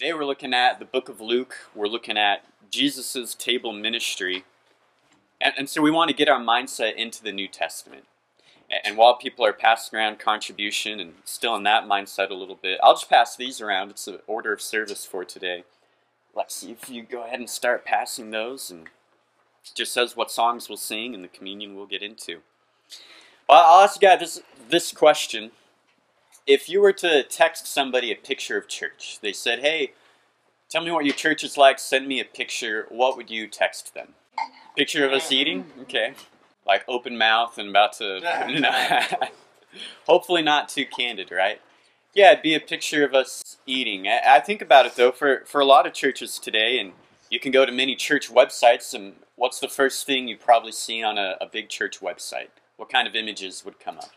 Today 0.00 0.14
we're 0.14 0.24
looking 0.24 0.54
at 0.54 0.78
the 0.78 0.86
book 0.86 1.10
of 1.10 1.20
Luke. 1.20 1.54
We're 1.74 1.86
looking 1.86 2.16
at 2.16 2.46
Jesus' 2.70 3.34
table 3.34 3.74
ministry. 3.74 4.44
And, 5.42 5.52
and, 5.58 5.68
so 5.68 5.82
we 5.82 5.90
want 5.90 6.08
to 6.08 6.16
get 6.16 6.26
our 6.26 6.40
mindset 6.40 6.94
into 6.94 7.22
the 7.22 7.32
New 7.32 7.46
Testament. 7.46 8.04
And, 8.70 8.80
and 8.82 8.96
while 8.96 9.18
people 9.18 9.44
are 9.44 9.52
passing 9.52 9.98
around 9.98 10.18
contribution 10.18 11.00
and 11.00 11.16
still 11.26 11.54
in 11.54 11.64
that 11.64 11.84
mindset 11.84 12.30
a 12.30 12.34
little 12.34 12.54
bit, 12.54 12.80
I'll 12.82 12.94
just 12.94 13.10
pass 13.10 13.36
these 13.36 13.60
around. 13.60 13.90
It's 13.90 14.06
the 14.06 14.22
order 14.26 14.54
of 14.54 14.62
service 14.62 15.04
for 15.04 15.22
today. 15.22 15.64
Let's 16.34 16.54
see 16.54 16.70
if 16.70 16.88
you 16.88 17.02
go 17.02 17.26
ahead 17.26 17.38
and 17.38 17.50
start 17.50 17.84
passing 17.84 18.30
those. 18.30 18.70
And 18.70 18.86
it 18.86 19.72
just 19.74 19.92
says 19.92 20.16
what 20.16 20.30
songs 20.30 20.70
we'll 20.70 20.78
sing 20.78 21.14
and 21.14 21.22
the 21.22 21.28
communion 21.28 21.76
we'll 21.76 21.84
get 21.84 22.02
into. 22.02 22.38
Well, 23.46 23.62
I'll 23.62 23.84
ask 23.84 24.00
you 24.00 24.08
guys 24.08 24.20
this, 24.20 24.42
this 24.70 24.92
question 24.92 25.50
if 26.50 26.68
you 26.68 26.80
were 26.80 26.92
to 26.92 27.22
text 27.22 27.68
somebody 27.68 28.10
a 28.10 28.16
picture 28.16 28.58
of 28.58 28.66
church, 28.66 29.20
they 29.22 29.32
said, 29.32 29.60
hey, 29.60 29.92
tell 30.68 30.82
me 30.82 30.90
what 30.90 31.04
your 31.04 31.14
church 31.14 31.44
is 31.44 31.56
like, 31.56 31.78
send 31.78 32.08
me 32.08 32.18
a 32.18 32.24
picture, 32.24 32.86
what 32.88 33.16
would 33.16 33.30
you 33.30 33.46
text 33.46 33.94
them? 33.94 34.14
Picture 34.76 35.06
of 35.06 35.12
us 35.12 35.30
eating? 35.30 35.66
Okay. 35.82 36.14
Like 36.66 36.84
open 36.88 37.16
mouth 37.16 37.56
and 37.56 37.68
about 37.68 37.92
to. 37.94 38.20
Hopefully 40.06 40.42
not 40.42 40.68
too 40.68 40.84
candid, 40.84 41.30
right? 41.30 41.60
Yeah, 42.14 42.32
it'd 42.32 42.42
be 42.42 42.56
a 42.56 42.60
picture 42.60 43.04
of 43.04 43.14
us 43.14 43.58
eating. 43.64 44.08
I 44.08 44.40
think 44.40 44.60
about 44.60 44.86
it 44.86 44.96
though, 44.96 45.12
for, 45.12 45.44
for 45.46 45.60
a 45.60 45.64
lot 45.64 45.86
of 45.86 45.92
churches 45.92 46.40
today, 46.40 46.80
and 46.80 46.94
you 47.30 47.38
can 47.38 47.52
go 47.52 47.64
to 47.64 47.70
many 47.70 47.94
church 47.94 48.28
websites, 48.28 48.92
and 48.92 49.14
what's 49.36 49.60
the 49.60 49.68
first 49.68 50.04
thing 50.04 50.26
you 50.26 50.36
probably 50.36 50.72
see 50.72 51.00
on 51.00 51.16
a, 51.16 51.36
a 51.40 51.46
big 51.46 51.68
church 51.68 52.00
website? 52.00 52.48
What 52.76 52.90
kind 52.90 53.06
of 53.06 53.14
images 53.14 53.64
would 53.64 53.78
come 53.78 53.98
up? 53.98 54.10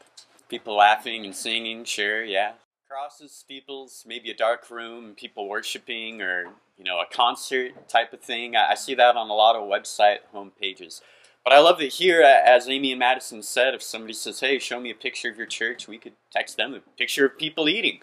People 0.53 0.75
laughing 0.75 1.25
and 1.25 1.35
singing, 1.35 1.83
sure, 1.83 2.23
yeah. 2.23 2.51
Crosses, 2.87 3.31
steeples, 3.31 4.03
maybe 4.05 4.29
a 4.29 4.35
dark 4.35 4.69
room, 4.69 5.15
people 5.15 5.49
worshiping, 5.49 6.21
or 6.21 6.43
you 6.77 6.83
know, 6.83 6.99
a 6.99 7.11
concert 7.11 7.89
type 7.89 8.13
of 8.13 8.21
thing. 8.21 8.55
I, 8.55 8.69
I 8.69 8.75
see 8.75 8.93
that 8.93 9.15
on 9.15 9.31
a 9.31 9.33
lot 9.33 9.55
of 9.55 9.63
website 9.63 10.19
home 10.31 10.51
pages. 10.61 11.01
But 11.43 11.53
I 11.53 11.59
love 11.59 11.79
that 11.79 11.93
here, 11.93 12.21
as 12.21 12.69
Amy 12.69 12.91
and 12.91 12.99
Madison 12.99 13.41
said, 13.41 13.73
if 13.73 13.81
somebody 13.81 14.13
says, 14.13 14.41
"Hey, 14.41 14.59
show 14.59 14.79
me 14.79 14.91
a 14.91 14.93
picture 14.93 15.27
of 15.27 15.37
your 15.37 15.47
church," 15.47 15.87
we 15.87 15.97
could 15.97 16.13
text 16.31 16.57
them 16.57 16.75
a 16.75 16.81
picture 16.99 17.25
of 17.25 17.39
people 17.39 17.67
eating. 17.67 18.01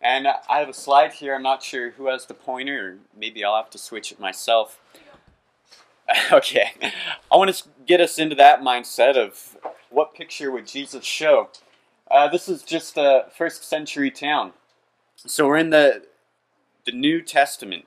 And 0.00 0.28
I 0.28 0.60
have 0.60 0.68
a 0.68 0.74
slide 0.74 1.14
here. 1.14 1.34
I'm 1.34 1.42
not 1.42 1.64
sure 1.64 1.90
who 1.90 2.06
has 2.06 2.26
the 2.26 2.34
pointer, 2.34 2.90
or 2.90 2.98
maybe 3.18 3.42
I'll 3.44 3.56
have 3.56 3.70
to 3.70 3.78
switch 3.78 4.12
it 4.12 4.20
myself. 4.20 4.78
okay, 6.32 6.74
I 7.28 7.36
want 7.36 7.52
to 7.52 7.64
get 7.84 8.00
us 8.00 8.20
into 8.20 8.36
that 8.36 8.60
mindset 8.60 9.16
of 9.16 9.56
what 9.90 10.14
picture 10.14 10.52
would 10.52 10.68
Jesus 10.68 11.04
show. 11.04 11.48
Uh, 12.10 12.26
this 12.26 12.48
is 12.48 12.62
just 12.62 12.96
a 12.96 13.26
first 13.36 13.64
century 13.64 14.10
town. 14.10 14.52
So 15.16 15.46
we're 15.46 15.58
in 15.58 15.70
the, 15.70 16.04
the 16.86 16.92
New 16.92 17.20
Testament. 17.20 17.86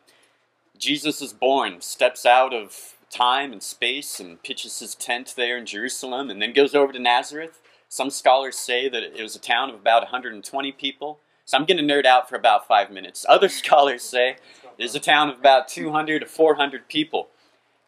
Jesus 0.78 1.22
is 1.22 1.34
born, 1.34 1.82
steps 1.82 2.26
out 2.26 2.54
of 2.54 2.96
time 3.10 3.52
and 3.52 3.64
space 3.64 4.20
and 4.20 4.42
pitches 4.44 4.80
his 4.80 4.96
tent 4.96 5.34
there 5.36 5.58
in 5.58 5.66
Jerusalem 5.66 6.30
and 6.30 6.42
then 6.42 6.54
goes 6.54 6.76
over 6.76 6.94
to 6.94 7.00
Nazareth. 7.00 7.60
Some 7.90 8.10
scholars 8.10 8.58
say 8.58 8.88
that 8.90 9.04
it 9.04 9.22
was 9.22 9.36
a 9.36 9.40
town 9.40 9.70
of 9.70 9.76
about 9.76 10.04
120 10.04 10.72
people. 10.74 11.20
So 11.46 11.58
I'm 11.58 11.66
going 11.66 11.78
to 11.78 11.94
nerd 11.94 12.06
out 12.06 12.30
for 12.30 12.36
about 12.36 12.68
five 12.68 12.92
minutes. 12.92 13.26
Other 13.28 13.50
scholars 13.62 14.04
say 14.04 14.38
it 14.78 14.84
is 14.84 14.94
a 14.94 15.00
town 15.00 15.30
of 15.30 15.40
about 15.40 15.68
200 15.68 16.20
to 16.20 16.26
400 16.28 16.88
people. 16.88 17.30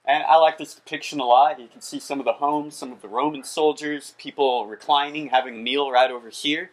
And 0.05 0.23
I 0.23 0.35
like 0.35 0.57
this 0.57 0.73
depiction 0.73 1.19
a 1.19 1.25
lot. 1.25 1.59
You 1.59 1.67
can 1.67 1.81
see 1.81 1.99
some 1.99 2.19
of 2.19 2.25
the 2.25 2.33
homes, 2.33 2.75
some 2.75 2.91
of 2.91 3.01
the 3.01 3.07
Roman 3.07 3.43
soldiers, 3.43 4.13
people 4.17 4.67
reclining, 4.67 5.29
having 5.29 5.55
a 5.55 5.59
meal 5.59 5.89
right 5.91 6.11
over 6.11 6.29
here. 6.29 6.71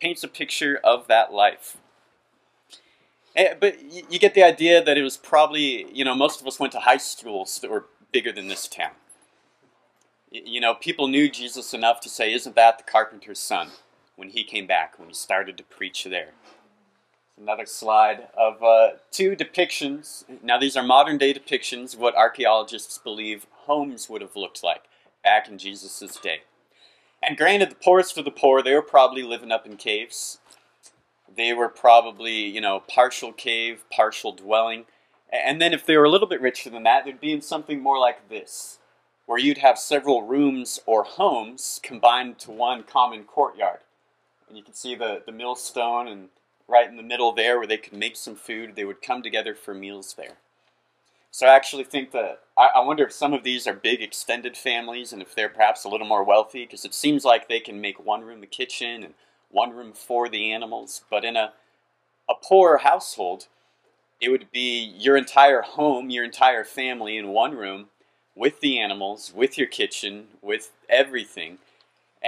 Paints 0.00 0.24
a 0.24 0.28
picture 0.28 0.80
of 0.82 1.06
that 1.08 1.32
life. 1.32 1.76
Eh, 3.34 3.54
but 3.60 3.76
you 4.10 4.18
get 4.18 4.34
the 4.34 4.42
idea 4.42 4.82
that 4.82 4.96
it 4.96 5.02
was 5.02 5.16
probably, 5.16 5.92
you 5.92 6.04
know, 6.04 6.14
most 6.14 6.40
of 6.40 6.46
us 6.46 6.58
went 6.58 6.72
to 6.72 6.80
high 6.80 6.96
schools 6.96 7.58
that 7.60 7.70
were 7.70 7.86
bigger 8.12 8.32
than 8.32 8.48
this 8.48 8.66
town. 8.66 8.92
You 10.30 10.60
know, 10.60 10.74
people 10.74 11.08
knew 11.08 11.30
Jesus 11.30 11.74
enough 11.74 12.00
to 12.00 12.08
say, 12.08 12.32
Isn't 12.32 12.56
that 12.56 12.78
the 12.78 12.84
carpenter's 12.84 13.38
son? 13.38 13.70
when 14.16 14.30
he 14.30 14.42
came 14.42 14.66
back, 14.66 14.98
when 14.98 15.08
he 15.08 15.14
started 15.14 15.56
to 15.58 15.64
preach 15.64 16.04
there. 16.04 16.30
Another 17.38 17.66
slide 17.66 18.28
of 18.34 18.62
uh, 18.62 18.92
two 19.10 19.36
depictions. 19.36 20.24
Now, 20.42 20.58
these 20.58 20.74
are 20.74 20.82
modern 20.82 21.18
day 21.18 21.34
depictions 21.34 21.96
what 21.96 22.16
archaeologists 22.16 22.96
believe 22.96 23.46
homes 23.66 24.08
would 24.08 24.22
have 24.22 24.36
looked 24.36 24.64
like 24.64 24.84
back 25.22 25.46
in 25.46 25.58
Jesus' 25.58 26.18
day. 26.22 26.40
And 27.22 27.36
granted, 27.36 27.70
the 27.70 27.74
poorest 27.74 28.16
of 28.16 28.24
the 28.24 28.30
poor, 28.30 28.62
they 28.62 28.72
were 28.72 28.80
probably 28.80 29.22
living 29.22 29.52
up 29.52 29.66
in 29.66 29.76
caves. 29.76 30.38
They 31.34 31.52
were 31.52 31.68
probably, 31.68 32.46
you 32.46 32.62
know, 32.62 32.82
partial 32.88 33.32
cave, 33.32 33.84
partial 33.92 34.32
dwelling. 34.32 34.86
And 35.30 35.60
then 35.60 35.74
if 35.74 35.84
they 35.84 35.98
were 35.98 36.04
a 36.04 36.10
little 36.10 36.28
bit 36.28 36.40
richer 36.40 36.70
than 36.70 36.84
that, 36.84 37.04
they'd 37.04 37.20
be 37.20 37.32
in 37.32 37.42
something 37.42 37.82
more 37.82 37.98
like 37.98 38.30
this, 38.30 38.78
where 39.26 39.38
you'd 39.38 39.58
have 39.58 39.78
several 39.78 40.22
rooms 40.22 40.80
or 40.86 41.04
homes 41.04 41.80
combined 41.82 42.38
to 42.40 42.50
one 42.50 42.82
common 42.84 43.24
courtyard. 43.24 43.80
And 44.48 44.56
you 44.56 44.64
can 44.64 44.74
see 44.74 44.94
the, 44.94 45.22
the 45.26 45.32
millstone 45.32 46.08
and 46.08 46.28
right 46.68 46.88
in 46.88 46.96
the 46.96 47.02
middle 47.02 47.32
there 47.32 47.58
where 47.58 47.66
they 47.66 47.76
could 47.76 47.92
make 47.92 48.16
some 48.16 48.36
food. 48.36 48.74
They 48.74 48.84
would 48.84 49.02
come 49.02 49.22
together 49.22 49.54
for 49.54 49.74
meals 49.74 50.14
there. 50.14 50.38
So 51.30 51.46
I 51.46 51.54
actually 51.54 51.84
think 51.84 52.12
that 52.12 52.40
I, 52.56 52.70
I 52.76 52.80
wonder 52.80 53.04
if 53.04 53.12
some 53.12 53.34
of 53.34 53.44
these 53.44 53.66
are 53.66 53.74
big 53.74 54.00
extended 54.02 54.56
families 54.56 55.12
and 55.12 55.20
if 55.20 55.34
they're 55.34 55.48
perhaps 55.48 55.84
a 55.84 55.88
little 55.88 56.06
more 56.06 56.24
wealthy 56.24 56.64
because 56.64 56.84
it 56.84 56.94
seems 56.94 57.24
like 57.24 57.48
they 57.48 57.60
can 57.60 57.80
make 57.80 58.04
one 58.04 58.22
room 58.22 58.42
a 58.42 58.46
kitchen 58.46 59.04
and 59.04 59.14
one 59.50 59.70
room 59.70 59.92
for 59.92 60.28
the 60.28 60.50
animals. 60.50 61.02
But 61.10 61.24
in 61.24 61.36
a, 61.36 61.52
a 62.28 62.34
poor 62.42 62.78
household, 62.78 63.48
it 64.20 64.30
would 64.30 64.50
be 64.50 64.94
your 64.98 65.16
entire 65.16 65.62
home, 65.62 66.10
your 66.10 66.24
entire 66.24 66.64
family 66.64 67.16
in 67.18 67.28
one 67.28 67.54
room 67.54 67.88
with 68.34 68.60
the 68.60 68.78
animals, 68.78 69.32
with 69.34 69.58
your 69.58 69.66
kitchen, 69.66 70.28
with 70.42 70.72
everything. 70.88 71.58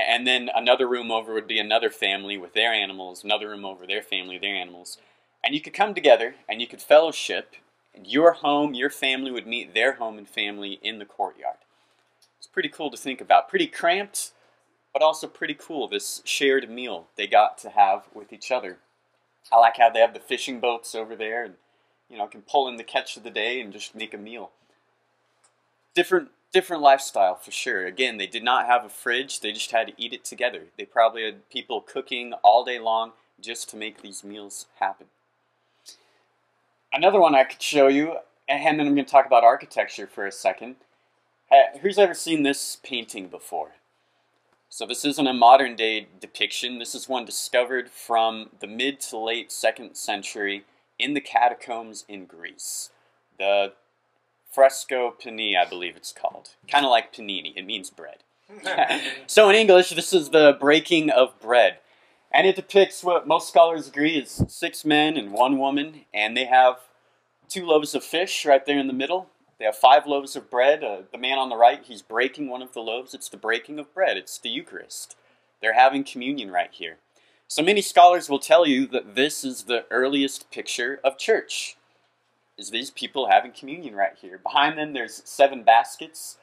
And 0.07 0.27
then 0.27 0.49
another 0.55 0.87
room 0.87 1.11
over 1.11 1.35
would 1.35 1.49
be 1.49 1.59
another 1.59 1.91
family 1.91 2.39
with 2.39 2.53
their 2.53 2.73
animals, 2.73 3.25
another 3.25 3.49
room 3.49 3.65
over 3.65 3.87
their 3.87 4.03
family, 4.03 4.39
their 4.39 4.55
animals. 4.55 4.99
And 5.45 5.55
you 5.55 5.61
could 5.61 5.75
come 5.75 5.93
together 5.93 6.37
and 6.49 6.61
you 6.61 6.69
could 6.69 6.83
fellowship, 6.83 7.57
and 7.95 8.07
your 8.07 8.33
home, 8.33 8.75
your 8.75 8.91
family 8.91 9.33
would 9.33 9.47
meet 9.47 9.75
their 9.75 9.95
home 9.95 10.19
and 10.19 10.29
family 10.29 10.79
in 10.83 10.99
the 10.99 11.05
courtyard. 11.05 11.57
It's 12.39 12.47
pretty 12.47 12.69
cool 12.69 12.91
to 12.91 12.97
think 12.97 13.21
about. 13.21 13.49
Pretty 13.49 13.67
cramped, 13.67 14.33
but 14.93 15.03
also 15.03 15.27
pretty 15.27 15.55
cool, 15.55 15.89
this 15.89 16.23
shared 16.25 16.71
meal 16.71 17.09
they 17.17 17.27
got 17.27 17.59
to 17.59 17.71
have 17.71 18.05
with 18.15 18.33
each 18.33 18.53
other. 18.53 18.79
I 19.51 19.59
like 19.59 19.79
how 19.79 19.91
they 19.91 20.01
have 20.01 20.15
the 20.15 20.21
fishing 20.21 20.61
boats 20.61 20.95
over 20.95 21.17
there 21.17 21.45
and 21.45 21.55
you 22.09 22.19
know 22.19 22.27
can 22.27 22.43
pull 22.43 22.69
in 22.69 22.77
the 22.77 22.85
catch 22.85 23.17
of 23.17 23.23
the 23.23 23.31
day 23.31 23.61
and 23.61 23.73
just 23.73 23.95
make 23.95 24.15
a 24.15 24.19
meal. 24.19 24.51
Different 25.95 26.29
different 26.53 26.83
lifestyle 26.83 27.35
for 27.35 27.51
sure. 27.51 27.87
Again, 27.87 28.17
they 28.17 28.27
did 28.27 28.45
not 28.45 28.67
have 28.67 28.85
a 28.85 28.89
fridge, 28.89 29.41
they 29.41 29.53
just 29.53 29.71
had 29.71 29.89
to 29.89 29.93
eat 29.97 30.13
it 30.13 30.25
together. 30.25 30.63
They 30.77 30.85
probably 30.85 31.25
had 31.25 31.49
people 31.51 31.81
cooking 31.81 32.33
all 32.43 32.65
day 32.65 32.79
long 32.79 33.13
just 33.41 33.69
to 33.71 33.77
make 33.77 34.03
these 34.03 34.25
meals 34.25 34.67
happen. 34.81 35.07
Another 36.93 37.21
one 37.21 37.35
I 37.35 37.45
could 37.45 37.63
show 37.63 37.89
you, 37.89 38.17
and 38.49 38.79
then 38.79 38.87
I'm 38.87 38.95
going 38.95 39.05
to 39.05 39.11
talk 39.11 39.27
about 39.27 39.45
architecture 39.45 40.07
for 40.07 40.27
a 40.27 40.33
second. 40.33 40.77
Who's 41.81 41.99
ever 41.99 42.15
seen 42.15 42.43
this 42.43 42.79
painting 42.83 43.29
before? 43.29 43.73
So 44.71 44.85
this 44.85 45.05
isn't 45.05 45.27
a 45.27 45.33
modern 45.33 45.77
day 45.77 46.09
depiction. 46.21 46.79
This 46.79 46.95
is 46.95 47.09
one 47.09 47.25
discovered 47.25 47.91
from 47.91 48.51
the 48.61 48.67
mid 48.67 49.01
to 49.01 49.19
late 49.19 49.51
second 49.51 49.97
century 49.97 50.65
in 50.99 51.15
the 51.15 51.21
catacombs 51.21 52.05
in 52.09 52.27
Greece. 52.27 52.91
The 53.39 53.73
fresco 54.51 55.15
panini, 55.23 55.57
I 55.57 55.65
believe 55.65 55.97
it's 55.97 56.13
called. 56.13 56.51
Kind 56.71 56.85
of 56.85 56.91
like 56.91 57.13
panini, 57.13 57.53
it 57.57 57.67
means 57.67 57.91
bread. 57.91 58.19
so 59.27 59.49
in 59.49 59.57
English, 59.57 59.91
this 59.91 60.13
is 60.13 60.31
the 60.31 60.57
breaking 60.59 61.11
of 61.11 61.39
bread. 61.41 61.79
And 62.33 62.47
it 62.47 62.57
depicts 62.57 63.03
what 63.03 63.27
most 63.27 63.49
scholars 63.49 63.89
agree 63.89 64.17
is 64.17 64.45
six 64.49 64.85
men 64.85 65.17
and 65.17 65.33
one 65.33 65.59
woman, 65.59 66.03
and 66.13 66.37
they 66.37 66.45
have 66.45 66.77
two 67.49 67.65
loaves 67.65 67.95
of 67.95 68.05
fish 68.05 68.45
right 68.45 68.65
there 68.65 68.79
in 68.79 68.87
the 68.87 68.93
middle. 68.93 69.29
They 69.59 69.65
have 69.65 69.77
five 69.77 70.07
loaves 70.07 70.37
of 70.37 70.51
bread. 70.51 70.85
Uh, 70.85 70.99
the 71.11 71.19
man 71.19 71.39
on 71.39 71.49
the 71.49 71.57
right, 71.57 71.83
he's 71.83 72.03
breaking 72.03 72.49
one 72.49 72.63
of 72.63 72.75
the 72.75 72.81
loaves. 72.81 73.15
It's 73.15 73.29
the 73.29 73.37
breaking 73.37 73.79
of 73.79 73.93
bread, 73.95 74.17
it's 74.17 74.39
the 74.39 74.51
Eucharist. 74.51 75.17
They're 75.61 75.73
having 75.73 76.05
communion 76.05 76.51
right 76.51 76.71
here. 76.71 76.99
So 77.49 77.63
many 77.63 77.81
scholars 77.81 78.29
will 78.29 78.39
tell 78.39 78.67
you 78.67 78.87
that 78.89 79.15
this 79.15 79.43
is 79.43 79.63
the 79.63 79.87
earliest 79.91 80.51
picture 80.51 81.01
of 81.03 81.17
church 81.17 81.78
is 82.59 82.71
these 82.71 82.91
people 82.91 83.29
having 83.31 83.53
communion 83.53 83.95
right 83.95 84.17
here. 84.21 84.39
Behind 84.39 84.77
them, 84.77 84.93
there's 84.93 85.23
seven 85.25 85.63
baskets. 85.63 86.37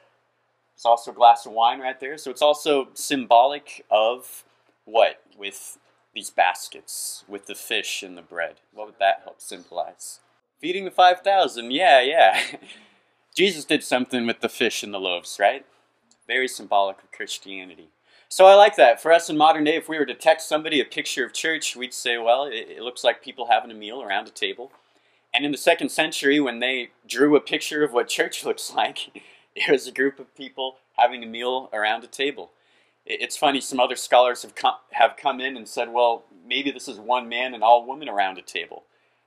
There's 0.74 0.86
also 0.86 1.10
a 1.10 1.14
glass 1.14 1.44
of 1.46 1.52
wine 1.52 1.80
right 1.80 2.00
there. 2.00 2.16
So 2.16 2.30
it's 2.30 2.42
also 2.42 2.88
symbolic 2.94 3.84
of 3.90 4.44
what? 4.86 5.22
With 5.38 5.78
these 6.14 6.30
baskets, 6.30 7.24
with 7.28 7.46
the 7.46 7.54
fish 7.54 8.02
and 8.02 8.16
the 8.16 8.22
bread. 8.22 8.56
What 8.72 8.86
would 8.86 8.98
that 8.98 9.20
help 9.24 9.40
symbolize? 9.42 10.20
Feeding 10.58 10.86
the 10.86 10.90
5,000. 10.90 11.70
Yeah, 11.70 12.00
yeah. 12.00 12.40
Jesus 13.36 13.66
did 13.66 13.84
something 13.84 14.26
with 14.26 14.40
the 14.40 14.48
fish 14.48 14.82
and 14.82 14.94
the 14.94 14.98
loaves, 14.98 15.36
right? 15.38 15.66
Very 16.26 16.48
symbolic 16.48 17.02
of 17.02 17.12
Christianity. 17.12 17.88
So 18.30 18.46
I 18.46 18.54
like 18.54 18.76
that. 18.76 19.00
For 19.00 19.12
us 19.12 19.28
in 19.28 19.36
modern 19.36 19.64
day, 19.64 19.76
if 19.76 19.88
we 19.88 19.98
were 19.98 20.06
to 20.06 20.14
text 20.14 20.48
somebody 20.48 20.80
a 20.80 20.84
picture 20.86 21.24
of 21.26 21.34
church, 21.34 21.76
we'd 21.76 21.92
say, 21.92 22.16
well, 22.16 22.44
it, 22.44 22.66
it 22.70 22.80
looks 22.80 23.04
like 23.04 23.22
people 23.22 23.48
having 23.50 23.70
a 23.70 23.74
meal 23.74 24.02
around 24.02 24.26
a 24.26 24.30
table 24.30 24.72
And 25.36 25.44
in 25.44 25.52
the 25.52 25.58
second 25.58 25.90
century, 25.90 26.40
when 26.40 26.60
they 26.60 26.92
drew 27.06 27.36
a 27.36 27.40
picture 27.40 27.84
of 27.84 27.92
what 27.92 28.08
church 28.08 28.42
looks 28.46 28.72
like, 28.72 29.22
it 29.54 29.70
was 29.70 29.86
a 29.86 29.92
group 29.92 30.18
of 30.18 30.34
people 30.34 30.76
having 30.96 31.22
a 31.22 31.26
meal 31.26 31.68
around 31.74 32.02
a 32.04 32.06
table. 32.06 32.52
It's 33.04 33.36
funny, 33.36 33.60
some 33.60 33.78
other 33.78 33.96
scholars 33.96 34.42
have 34.42 34.54
come, 34.54 34.76
have 34.92 35.16
come 35.16 35.40
in 35.40 35.56
and 35.56 35.68
said, 35.68 35.92
well, 35.92 36.24
maybe 36.48 36.70
this 36.70 36.88
is 36.88 36.98
one 36.98 37.28
man 37.28 37.52
and 37.54 37.62
all 37.62 37.86
women 37.86 38.08
around 38.08 38.38
a 38.38 38.42
table. 38.42 38.84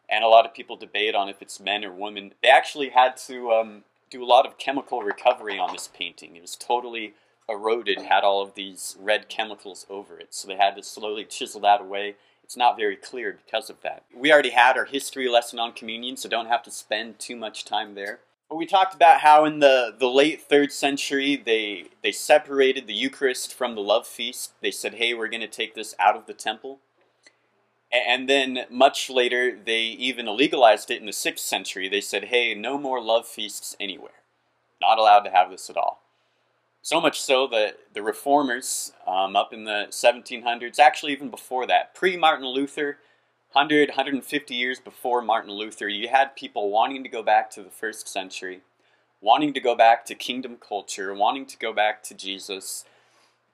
And 0.10 0.24
a 0.24 0.28
lot 0.28 0.48
of 0.48 0.54
people 0.56 0.76
debate 0.76 1.14
on 1.14 1.30
if 1.30 1.42
it's 1.44 1.60
men 1.60 1.86
or 1.86 1.94
women. 1.94 2.34
They 2.42 2.50
actually 2.50 2.90
had 2.90 3.16
to 3.28 3.52
um, 3.52 3.84
do 4.10 4.24
a 4.24 4.26
lot 4.26 4.48
of 4.48 4.58
chemical 4.58 5.04
recovery 5.04 5.60
on 5.60 5.72
this 5.72 5.88
painting. 5.94 6.36
It 6.36 6.42
was 6.42 6.56
totally 6.56 7.14
eroded, 7.48 8.02
had 8.02 8.24
all 8.24 8.42
of 8.42 8.56
these 8.56 8.98
red 9.00 9.30
chemicals 9.30 9.86
over 9.90 10.20
it. 10.20 10.34
So 10.34 10.48
they 10.48 10.56
had 10.56 10.76
to 10.76 10.84
slowly 10.84 11.24
chisel 11.24 11.62
that 11.62 11.82
away. 11.82 12.16
It's 12.50 12.58
not 12.58 12.78
very 12.78 12.96
clear 12.96 13.38
because 13.46 13.70
of 13.70 13.80
that. 13.82 14.06
We 14.12 14.34
already 14.34 14.50
had 14.50 14.76
our 14.76 14.86
history 14.86 15.30
lesson 15.30 15.60
on 15.60 15.72
communion, 15.72 16.18
so 16.18 16.28
don't 16.28 16.48
have 16.48 16.64
to 16.64 16.72
spend 16.72 17.20
too 17.20 17.36
much 17.36 17.64
time 17.64 17.94
there. 17.94 18.22
But 18.50 18.56
we 18.56 18.66
talked 18.66 18.96
about 18.96 19.20
how 19.20 19.46
in 19.46 19.60
the, 19.60 19.94
the 19.96 20.08
late 20.08 20.42
third 20.42 20.72
century 20.72 21.36
they 21.36 21.90
they 22.02 22.12
separated 22.12 22.88
the 22.88 22.96
Eucharist 22.96 23.54
from 23.54 23.76
the 23.76 23.82
love 23.82 24.08
feast. 24.08 24.54
They 24.62 24.72
said, 24.72 24.96
hey, 24.96 25.14
we're 25.14 25.28
going 25.28 25.42
to 25.42 25.48
take 25.48 25.76
this 25.76 25.94
out 26.00 26.16
of 26.16 26.26
the 26.26 26.34
temple. 26.34 26.80
And 27.92 28.28
then 28.28 28.66
much 28.72 29.12
later, 29.12 29.56
they 29.56 29.82
even 29.82 30.36
legalized 30.36 30.90
it 30.90 31.00
in 31.00 31.06
the 31.06 31.14
sixth 31.14 31.46
century. 31.46 31.88
They 31.88 32.02
said, 32.02 32.26
hey, 32.26 32.56
no 32.56 32.80
more 32.80 33.00
love 33.00 33.28
feasts 33.28 33.76
anywhere. 33.80 34.24
Not 34.82 34.98
allowed 34.98 35.20
to 35.26 35.30
have 35.30 35.52
this 35.52 35.70
at 35.70 35.78
all. 35.78 36.02
So 36.82 37.02
much 37.02 37.22
so 37.22 37.46
that 37.48 37.78
the 37.94 38.02
reformers 38.02 38.94
um, 39.06 39.36
up 39.36 39.54
in 39.54 39.66
the 39.66 39.88
1700s, 39.90 40.80
actually 40.80 41.12
even 41.12 41.30
before 41.30 41.68
that, 41.68 41.94
pre 41.94 42.16
Martin 42.16 42.48
Luther, 42.48 42.98
100, 43.52 43.90
150 43.90 44.56
years 44.56 44.80
before 44.80 45.22
Martin 45.22 45.52
Luther, 45.52 45.88
you 45.88 46.08
had 46.08 46.36
people 46.36 46.70
wanting 46.70 47.04
to 47.04 47.10
go 47.10 47.22
back 47.22 47.50
to 47.52 47.64
the 47.64 47.70
first 47.70 48.08
century, 48.08 48.62
wanting 49.22 49.54
to 49.54 49.60
go 49.60 49.76
back 49.76 50.06
to 50.06 50.16
kingdom 50.16 50.56
culture, 50.56 51.14
wanting 51.14 51.46
to 51.48 51.58
go 51.58 51.74
back 51.74 52.02
to 52.04 52.14
Jesus, 52.14 52.86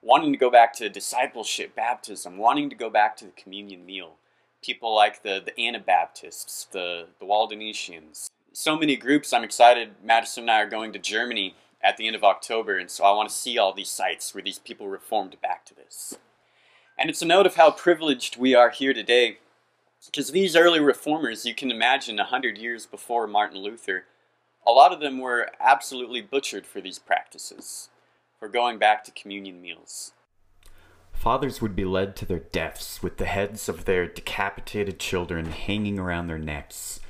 wanting 0.02 0.32
to 0.32 0.38
go 0.38 0.50
back 0.50 0.72
to 0.74 0.88
discipleship, 0.88 1.74
baptism, 1.74 2.38
wanting 2.38 2.70
to 2.70 2.76
go 2.76 2.88
back 2.88 3.16
to 3.16 3.24
the 3.24 3.32
communion 3.32 3.84
meal. 3.84 4.16
People 4.62 4.94
like 4.94 5.22
the, 5.22 5.42
the 5.44 5.58
Anabaptists, 5.60 6.66
the, 6.70 7.06
the 7.18 7.26
Waldensians. 7.26 8.28
So 8.52 8.78
many 8.78 8.96
groups. 8.96 9.32
I'm 9.32 9.44
excited. 9.44 9.90
Madison 10.02 10.44
and 10.44 10.50
I 10.50 10.62
are 10.62 10.68
going 10.68 10.92
to 10.92 10.98
Germany 10.98 11.54
at 11.86 11.96
the 11.96 12.06
end 12.06 12.16
of 12.16 12.24
October, 12.24 12.76
and 12.76 12.90
so 12.90 13.04
I 13.04 13.12
want 13.12 13.28
to 13.28 13.34
see 13.34 13.56
all 13.56 13.72
these 13.72 13.90
sites 13.90 14.34
where 14.34 14.42
these 14.42 14.58
people 14.58 14.88
reformed 14.88 15.40
back 15.40 15.64
to 15.66 15.74
this. 15.74 16.18
And 16.98 17.08
it's 17.08 17.22
a 17.22 17.26
note 17.26 17.46
of 17.46 17.54
how 17.54 17.70
privileged 17.70 18.36
we 18.36 18.54
are 18.54 18.70
here 18.70 18.92
today 18.92 19.38
because 20.04 20.30
these 20.30 20.56
early 20.56 20.80
reformers, 20.80 21.46
you 21.46 21.54
can 21.54 21.70
imagine 21.70 22.18
a 22.18 22.24
hundred 22.24 22.58
years 22.58 22.86
before 22.86 23.26
Martin 23.26 23.58
Luther, 23.58 24.04
a 24.66 24.70
lot 24.70 24.92
of 24.92 25.00
them 25.00 25.18
were 25.18 25.50
absolutely 25.60 26.20
butchered 26.20 26.66
for 26.66 26.80
these 26.80 26.98
practices, 26.98 27.88
for 28.38 28.48
going 28.48 28.78
back 28.78 29.04
to 29.04 29.10
communion 29.12 29.60
meals. 29.62 30.12
Fathers 31.12 31.62
would 31.62 31.74
be 31.74 31.84
led 31.84 32.14
to 32.16 32.26
their 32.26 32.40
deaths 32.40 33.02
with 33.02 33.16
the 33.16 33.24
heads 33.24 33.68
of 33.68 33.84
their 33.84 34.06
decapitated 34.06 34.98
children 34.98 35.46
hanging 35.46 35.98
around 35.98 36.26
their 36.26 36.38
necks. 36.38 37.00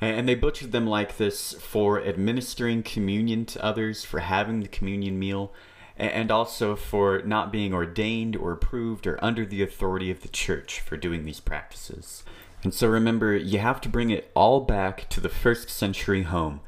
And 0.00 0.28
they 0.28 0.36
butchered 0.36 0.72
them 0.72 0.86
like 0.86 1.16
this 1.16 1.54
for 1.54 2.00
administering 2.00 2.82
communion 2.84 3.44
to 3.46 3.64
others, 3.64 4.04
for 4.04 4.20
having 4.20 4.60
the 4.60 4.68
communion 4.68 5.18
meal, 5.18 5.52
and 5.96 6.30
also 6.30 6.76
for 6.76 7.20
not 7.22 7.50
being 7.50 7.74
ordained 7.74 8.36
or 8.36 8.52
approved 8.52 9.06
or 9.08 9.22
under 9.24 9.44
the 9.44 9.62
authority 9.62 10.10
of 10.10 10.22
the 10.22 10.28
church 10.28 10.80
for 10.80 10.96
doing 10.96 11.24
these 11.24 11.40
practices. 11.40 12.22
And 12.62 12.72
so 12.72 12.86
remember, 12.88 13.36
you 13.36 13.58
have 13.58 13.80
to 13.80 13.88
bring 13.88 14.10
it 14.10 14.30
all 14.34 14.60
back 14.60 15.08
to 15.10 15.20
the 15.20 15.28
first 15.28 15.68
century 15.68 16.22
home. 16.22 16.60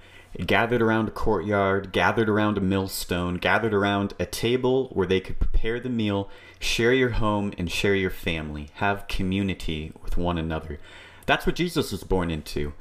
Gathered 0.47 0.81
around 0.83 1.09
a 1.09 1.13
courtyard, 1.13 1.91
gathered 1.91 2.29
around 2.29 2.57
a 2.57 2.61
millstone, 2.61 3.35
gathered 3.35 3.75
around 3.75 4.15
a 4.21 4.27
table 4.27 4.89
where 4.93 5.07
they 5.07 5.21
could 5.21 5.41
prepare 5.41 5.81
the 5.81 5.89
meal, 5.89 6.29
share 6.61 6.93
your 6.93 7.11
home, 7.11 7.53
and 7.59 7.71
share 7.71 7.97
your 7.97 8.11
family. 8.11 8.71
Have 8.75 9.09
community 9.09 9.93
with 10.01 10.17
one 10.17 10.39
another. 10.39 10.79
That's 11.27 11.47
what 11.47 11.57
Jesus 11.57 11.91
was 11.91 12.05
born 12.05 12.31
into. 12.31 12.73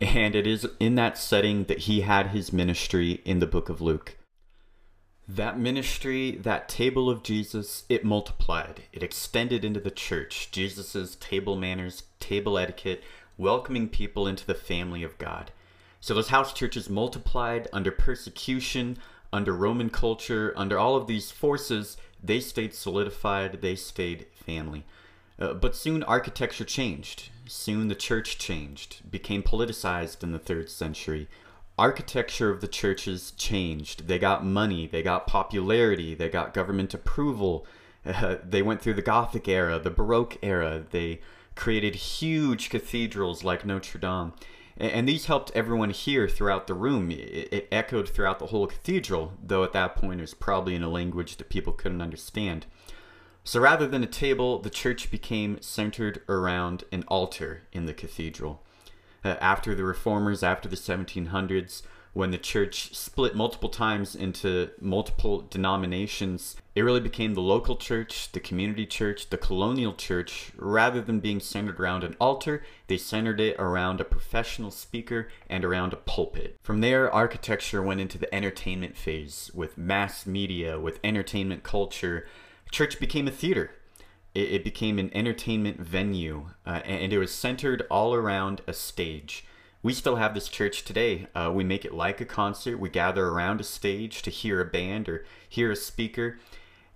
And 0.00 0.34
it 0.34 0.46
is 0.46 0.66
in 0.78 0.94
that 0.94 1.18
setting 1.18 1.64
that 1.64 1.80
he 1.80 2.00
had 2.00 2.28
his 2.28 2.52
ministry 2.52 3.20
in 3.24 3.38
the 3.38 3.46
book 3.46 3.68
of 3.68 3.80
Luke. 3.80 4.16
That 5.28 5.58
ministry, 5.58 6.32
that 6.32 6.68
table 6.68 7.10
of 7.10 7.22
Jesus, 7.22 7.84
it 7.88 8.04
multiplied. 8.04 8.82
It 8.92 9.02
extended 9.02 9.64
into 9.64 9.78
the 9.78 9.90
church. 9.90 10.50
Jesus's 10.50 11.16
table 11.16 11.54
manners, 11.54 12.04
table 12.18 12.58
etiquette, 12.58 13.04
welcoming 13.36 13.88
people 13.88 14.26
into 14.26 14.46
the 14.46 14.54
family 14.54 15.02
of 15.02 15.18
God. 15.18 15.52
So 16.00 16.14
those 16.14 16.28
house 16.28 16.52
churches 16.52 16.88
multiplied 16.88 17.68
under 17.72 17.90
persecution, 17.90 18.96
under 19.32 19.52
Roman 19.52 19.90
culture, 19.90 20.52
under 20.56 20.78
all 20.78 20.96
of 20.96 21.06
these 21.06 21.30
forces, 21.30 21.96
they 22.22 22.40
stayed 22.40 22.74
solidified, 22.74 23.60
they 23.60 23.76
stayed 23.76 24.26
family. 24.34 24.84
Uh, 25.40 25.54
but 25.54 25.74
soon 25.74 26.02
architecture 26.02 26.64
changed. 26.64 27.30
Soon 27.46 27.88
the 27.88 27.94
church 27.94 28.38
changed, 28.38 29.10
became 29.10 29.42
politicized 29.42 30.22
in 30.22 30.32
the 30.32 30.38
third 30.38 30.70
century 30.70 31.28
architecture 31.80 32.50
of 32.50 32.60
the 32.60 32.68
churches 32.68 33.32
changed. 33.32 34.06
They 34.06 34.18
got 34.18 34.44
money, 34.44 34.86
they 34.86 35.02
got 35.02 35.26
popularity, 35.26 36.14
they 36.14 36.28
got 36.28 36.52
government 36.52 36.92
approval. 36.92 37.66
Uh, 38.04 38.36
they 38.44 38.60
went 38.60 38.82
through 38.82 38.94
the 38.94 39.02
Gothic 39.02 39.48
era, 39.48 39.78
the 39.78 39.90
Baroque 39.90 40.36
era. 40.42 40.84
They 40.90 41.20
created 41.56 41.94
huge 41.94 42.68
cathedrals 42.68 43.42
like 43.42 43.64
Notre 43.64 43.98
Dame. 43.98 44.34
And, 44.76 45.06
these 45.06 45.26
helped 45.26 45.52
everyone 45.54 45.90
hear 45.90 46.26
throughout 46.26 46.66
the 46.66 46.74
room. 46.74 47.10
It 47.10 47.68
echoed 47.70 48.08
throughout 48.08 48.38
the 48.38 48.46
whole 48.46 48.66
cathedral, 48.66 49.34
though 49.42 49.62
at 49.62 49.74
that 49.74 49.94
point 49.94 50.20
it 50.20 50.22
was 50.22 50.32
probably 50.32 50.74
in 50.74 50.82
a 50.82 50.88
language 50.88 51.36
that 51.36 51.50
people 51.50 51.74
couldn't 51.74 52.00
understand. 52.00 52.64
So 53.44 53.60
rather 53.60 53.86
than 53.86 54.02
a 54.02 54.08
table, 54.08 54.58
the 54.58 54.70
church 54.70 55.10
became 55.10 55.60
centered 55.60 56.22
around 56.28 56.84
an 56.92 57.04
altar 57.08 57.62
in 57.72 57.86
the 57.86 57.94
cathedral 57.94 58.62
uh, 59.24 59.36
after 59.40 59.74
the 59.74 59.84
reformers, 59.84 60.42
after 60.42 60.68
the 60.68 60.76
1700s, 60.76 61.82
when 62.12 62.32
the 62.32 62.38
church 62.38 62.94
split 62.94 63.36
multiple 63.36 63.68
times 63.68 64.16
into 64.16 64.70
multiple 64.80 65.46
denominations, 65.48 66.56
it 66.74 66.82
really 66.82 67.00
became 67.00 67.34
the 67.34 67.40
local 67.40 67.76
church, 67.76 68.32
the 68.32 68.40
community 68.40 68.84
church, 68.84 69.30
the 69.30 69.36
colonial 69.36 69.94
church. 69.94 70.50
Rather 70.56 71.00
than 71.00 71.20
being 71.20 71.38
centered 71.38 71.78
around 71.78 72.02
an 72.02 72.16
altar, 72.20 72.64
they 72.88 72.96
centered 72.96 73.40
it 73.40 73.54
around 73.60 74.00
a 74.00 74.04
professional 74.04 74.72
speaker 74.72 75.28
and 75.48 75.64
around 75.64 75.92
a 75.92 75.96
pulpit. 75.96 76.56
From 76.62 76.80
there, 76.80 77.12
architecture 77.12 77.80
went 77.80 78.00
into 78.00 78.18
the 78.18 78.32
entertainment 78.34 78.96
phase 78.96 79.50
with 79.54 79.78
mass 79.78 80.26
media, 80.26 80.80
with 80.80 80.98
entertainment 81.04 81.62
culture. 81.62 82.26
Church 82.70 82.98
became 83.00 83.26
a 83.28 83.32
theater 83.32 83.72
it, 84.34 84.52
it 84.52 84.64
became 84.64 84.98
an 84.98 85.10
entertainment 85.14 85.80
venue, 85.80 86.50
uh, 86.66 86.80
and 86.84 87.12
it 87.12 87.18
was 87.18 87.32
centered 87.32 87.86
all 87.90 88.14
around 88.14 88.60
a 88.66 88.72
stage. 88.72 89.44
We 89.82 89.94
still 89.94 90.16
have 90.16 90.34
this 90.34 90.48
church 90.48 90.84
today. 90.84 91.26
Uh, 91.34 91.50
we 91.54 91.64
make 91.64 91.84
it 91.84 91.94
like 91.94 92.20
a 92.20 92.26
concert. 92.26 92.78
We 92.78 92.90
gather 92.90 93.28
around 93.28 93.60
a 93.60 93.64
stage 93.64 94.22
to 94.22 94.30
hear 94.30 94.60
a 94.60 94.66
band 94.66 95.08
or 95.08 95.24
hear 95.48 95.70
a 95.70 95.76
speaker. 95.76 96.38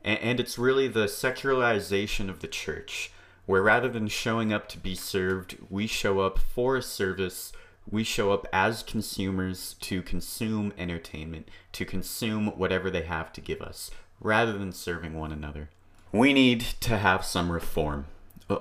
And, 0.02 0.18
and 0.20 0.40
it's 0.40 0.58
really 0.58 0.88
the 0.88 1.08
secularization 1.08 2.28
of 2.28 2.40
the 2.40 2.48
church, 2.48 3.10
where 3.46 3.62
rather 3.62 3.88
than 3.88 4.08
showing 4.08 4.52
up 4.52 4.68
to 4.70 4.78
be 4.78 4.94
served, 4.94 5.56
we 5.70 5.86
show 5.86 6.20
up 6.20 6.38
for 6.38 6.76
a 6.76 6.82
service. 6.82 7.52
We 7.90 8.04
show 8.04 8.32
up 8.32 8.46
as 8.52 8.82
consumers 8.82 9.74
to 9.80 10.02
consume 10.02 10.72
entertainment, 10.78 11.48
to 11.72 11.84
consume 11.84 12.46
whatever 12.58 12.90
they 12.90 13.02
have 13.02 13.32
to 13.34 13.40
give 13.40 13.60
us, 13.60 13.90
rather 14.24 14.58
than 14.58 14.72
serving 14.72 15.14
one 15.14 15.30
another. 15.30 15.70
We 16.10 16.32
need 16.32 16.60
to 16.80 16.98
have 16.98 17.24
some 17.24 17.52
reform. 17.52 18.06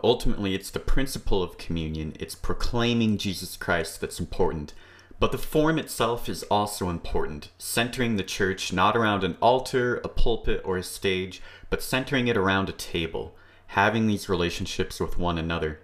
Ultimately, 0.04 0.54
it's 0.54 0.70
the 0.70 0.80
principle 0.80 1.42
of 1.42 1.58
communion, 1.58 2.16
it's 2.20 2.36
proclaiming 2.36 3.18
Jesus 3.18 3.58
Christ 3.58 4.00
that's 4.00 4.20
important. 4.20 4.74
But 5.20 5.32
the 5.32 5.38
form 5.38 5.78
itself 5.80 6.28
is 6.28 6.44
also 6.44 6.90
important, 6.90 7.50
centering 7.58 8.18
the 8.18 8.24
church 8.24 8.74
not 8.74 8.98
around 8.98 9.24
an 9.24 9.38
altar, 9.42 10.02
a 10.04 10.10
pulpit, 10.10 10.62
or 10.66 10.78
a 10.78 10.84
stage, 10.84 11.42
but 11.70 11.82
centering 11.82 12.28
it 12.28 12.38
around 12.38 12.70
a 12.70 12.74
table, 12.74 13.36
having 13.68 14.08
these 14.08 14.28
relationships 14.30 15.00
with 15.00 15.18
one 15.18 15.38
another. 15.38 15.80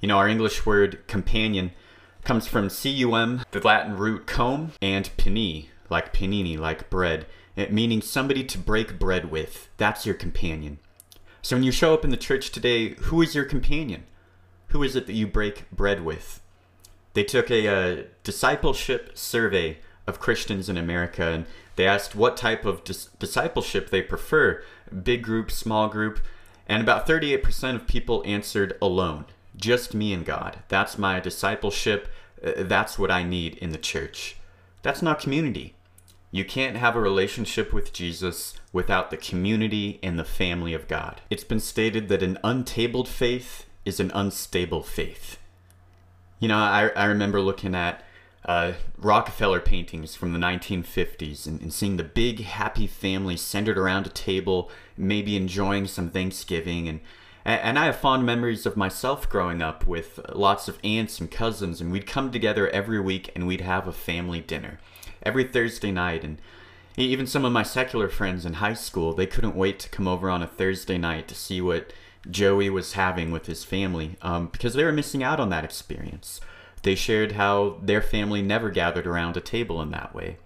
You 0.00 0.08
know, 0.08 0.18
our 0.18 0.28
English 0.28 0.66
word 0.66 1.06
companion 1.06 1.72
comes 2.24 2.46
from 2.46 2.68
cum, 2.70 3.44
the 3.50 3.60
Latin 3.60 3.96
root 3.96 4.26
com, 4.26 4.72
and 4.80 5.10
pini, 5.16 5.66
like 5.90 6.12
panini, 6.12 6.58
like 6.58 6.90
bread, 6.90 7.26
meaning 7.70 8.00
somebody 8.00 8.44
to 8.44 8.58
break 8.58 8.98
bread 8.98 9.30
with. 9.30 9.68
That's 9.76 10.06
your 10.06 10.14
companion. 10.14 10.78
So 11.42 11.56
when 11.56 11.64
you 11.64 11.72
show 11.72 11.92
up 11.92 12.04
in 12.04 12.10
the 12.10 12.16
church 12.16 12.50
today, 12.50 12.90
who 12.90 13.20
is 13.20 13.34
your 13.34 13.44
companion? 13.44 14.04
Who 14.68 14.82
is 14.82 14.96
it 14.96 15.06
that 15.06 15.12
you 15.12 15.26
break 15.26 15.70
bread 15.70 16.04
with? 16.04 16.40
They 17.14 17.24
took 17.24 17.50
a, 17.50 17.66
a 17.66 18.04
discipleship 18.22 19.18
survey 19.18 19.78
of 20.06 20.18
Christians 20.20 20.68
in 20.68 20.76
America 20.76 21.24
and 21.24 21.46
they 21.76 21.86
asked 21.86 22.14
what 22.14 22.36
type 22.36 22.64
of 22.64 22.84
dis 22.84 23.06
discipleship 23.18 23.90
they 23.90 24.02
prefer 24.02 24.62
big 25.02 25.22
group, 25.22 25.50
small 25.50 25.88
group, 25.88 26.20
and 26.68 26.82
about 26.82 27.06
38% 27.06 27.74
of 27.74 27.86
people 27.86 28.22
answered 28.26 28.76
alone. 28.80 29.24
Just 29.56 29.94
me 29.94 30.12
and 30.12 30.24
God. 30.24 30.60
That's 30.68 30.98
my 30.98 31.20
discipleship. 31.20 32.08
Uh, 32.44 32.52
That's 32.56 32.98
what 32.98 33.10
I 33.10 33.22
need 33.22 33.56
in 33.56 33.70
the 33.70 33.78
church. 33.78 34.36
That's 34.82 35.02
not 35.02 35.20
community. 35.20 35.74
You 36.30 36.44
can't 36.44 36.76
have 36.76 36.96
a 36.96 37.00
relationship 37.00 37.72
with 37.72 37.92
Jesus 37.92 38.54
without 38.72 39.10
the 39.10 39.16
community 39.16 40.00
and 40.02 40.18
the 40.18 40.24
family 40.24 40.72
of 40.72 40.88
God. 40.88 41.20
It's 41.30 41.44
been 41.44 41.60
stated 41.60 42.08
that 42.08 42.22
an 42.22 42.38
untabled 42.42 43.06
faith 43.06 43.66
is 43.84 44.00
an 44.00 44.10
unstable 44.14 44.82
faith. 44.82 45.38
You 46.40 46.48
know, 46.48 46.56
I, 46.56 46.90
I 46.96 47.04
remember 47.04 47.40
looking 47.40 47.74
at 47.74 48.02
uh, 48.44 48.72
Rockwell 48.98 49.60
paintings 49.60 50.16
from 50.16 50.32
the 50.32 50.38
1950s 50.38 51.46
and, 51.46 51.60
and 51.60 51.72
seeing 51.72 51.96
the 51.96 52.02
big 52.02 52.40
happy 52.40 52.86
family 52.86 53.36
centered 53.36 53.78
around 53.78 54.06
a 54.06 54.10
table, 54.10 54.70
maybe 54.96 55.36
enjoying 55.36 55.86
some 55.86 56.10
Thanksgiving. 56.10 56.88
And, 56.88 57.00
and 57.44 57.78
I 57.78 57.86
have 57.86 57.96
fond 57.96 58.24
memories 58.24 58.66
of 58.66 58.76
myself 58.76 59.28
growing 59.28 59.60
up 59.60 59.86
with 59.86 60.20
lots 60.32 60.68
of 60.68 60.78
aunts 60.84 61.20
and 61.20 61.30
cousins, 61.30 61.80
and 61.80 61.90
we'd 61.90 62.06
come 62.06 62.30
together 62.30 62.68
every 62.68 63.00
week 63.00 63.30
and 63.34 63.46
we'd 63.46 63.60
have 63.62 63.86
a 63.86 63.92
family 63.92 64.40
dinner 64.40 64.78
every 65.22 65.44
Thursday 65.44 65.90
night. 65.90 66.24
And 66.24 66.38
even 66.96 67.26
some 67.26 67.44
of 67.44 67.52
my 67.52 67.62
secular 67.62 68.08
friends 68.08 68.44
in 68.44 68.54
high 68.54 68.74
school, 68.74 69.12
they 69.12 69.26
couldn't 69.26 69.56
wait 69.56 69.78
to 69.80 69.88
come 69.88 70.06
over 70.06 70.30
on 70.30 70.42
a 70.42 70.46
Thursday 70.46 70.98
night 70.98 71.28
to 71.28 71.34
see 71.34 71.60
what 71.60 71.92
Joey 72.30 72.70
was 72.70 72.92
having 72.92 73.32
with 73.32 73.46
his 73.46 73.64
family 73.64 74.16
um, 74.22 74.46
because 74.46 74.74
they 74.74 74.84
were 74.84 74.92
missing 74.92 75.22
out 75.22 75.40
on 75.40 75.50
that 75.50 75.64
experience. 75.64 76.40
They 76.82 76.94
shared 76.94 77.32
how 77.32 77.78
their 77.82 78.02
family 78.02 78.42
never 78.42 78.70
gathered 78.70 79.06
around 79.06 79.36
a 79.36 79.40
table 79.40 79.80
in 79.82 79.90
that 79.90 80.14
way. 80.14 80.38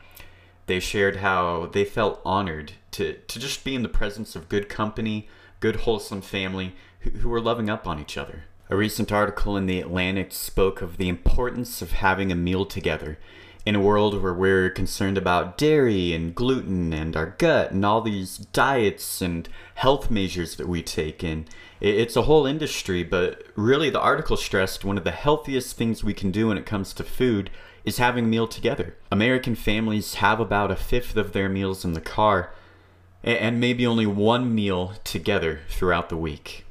They 0.67 0.81
shared 0.81 1.17
how 1.17 1.67
they 1.67 1.85
felt 1.85 2.21
honored 2.25 2.73
to, 2.93 3.15
to 3.15 3.39
just 3.39 3.65
be 3.65 3.75
in 3.75 3.83
the 3.83 3.89
presence 3.89 4.35
of 4.35 4.49
good 4.49 4.69
company, 4.69 5.29
good, 5.61 5.77
wholesome 5.77 6.23
family 6.23 6.75
who, 7.01 7.29
were 7.29 7.41
loving 7.41 7.71
up 7.71 7.87
on 7.87 8.01
each 8.01 8.17
other. 8.17 8.45
A 8.69 8.77
recent 8.77 9.13
article 9.13 9.57
in 9.57 9.67
The 9.67 9.81
Atlantic 9.81 10.33
spoke 10.33 10.83
of 10.83 10.97
the 10.97 11.09
importance 11.09 11.83
of 11.83 11.93
having 11.93 12.33
a 12.33 12.37
meal 12.37 12.65
together 12.65 13.19
in 13.65 13.75
a 13.75 13.81
world 13.81 14.21
where 14.23 14.33
we're 14.33 14.71
concerned 14.71 15.19
about 15.19 15.59
dairy 15.59 16.13
and 16.13 16.35
gluten 16.35 16.93
and 16.93 17.17
our 17.17 17.35
gut 17.39 17.73
and 17.73 17.85
all 17.85 18.01
these 18.01 18.39
diets 18.39 19.21
and 19.21 19.49
health 19.75 20.11
measures 20.11 20.57
that 20.57 20.69
we 20.69 20.83
take 20.83 21.25
in. 21.25 21.47
It's 21.81 22.17
a 22.17 22.23
whole 22.23 22.47
industry, 22.47 23.03
but 23.03 23.43
really 23.57 23.91
the 23.91 24.01
article 24.01 24.37
stressed 24.37 24.85
one 24.85 24.97
of 24.97 25.05
the 25.05 25.11
healthiest 25.11 25.77
things 25.77 26.05
we 26.05 26.15
can 26.15 26.31
do 26.31 26.49
when 26.49 26.59
it 26.59 26.65
comes 26.65 26.93
to 26.95 27.05
food 27.05 27.51
is 27.85 27.99
having 27.99 28.25
a 28.25 28.29
meal 28.29 28.49
together. 28.49 28.97
American 29.11 29.55
families 29.55 30.15
have 30.15 30.41
about 30.41 30.71
a 30.71 30.77
fifth 30.77 31.17
of 31.17 31.33
their 31.33 31.49
meals 31.49 31.85
in 31.85 31.93
the 31.93 32.01
car 32.01 32.53
and 33.27 33.61
maybe 33.61 33.87
only 33.87 34.07
one 34.07 34.55
meal 34.55 34.95
together 35.03 35.61
throughout 35.69 36.09
the 36.09 36.17
week. 36.17 36.65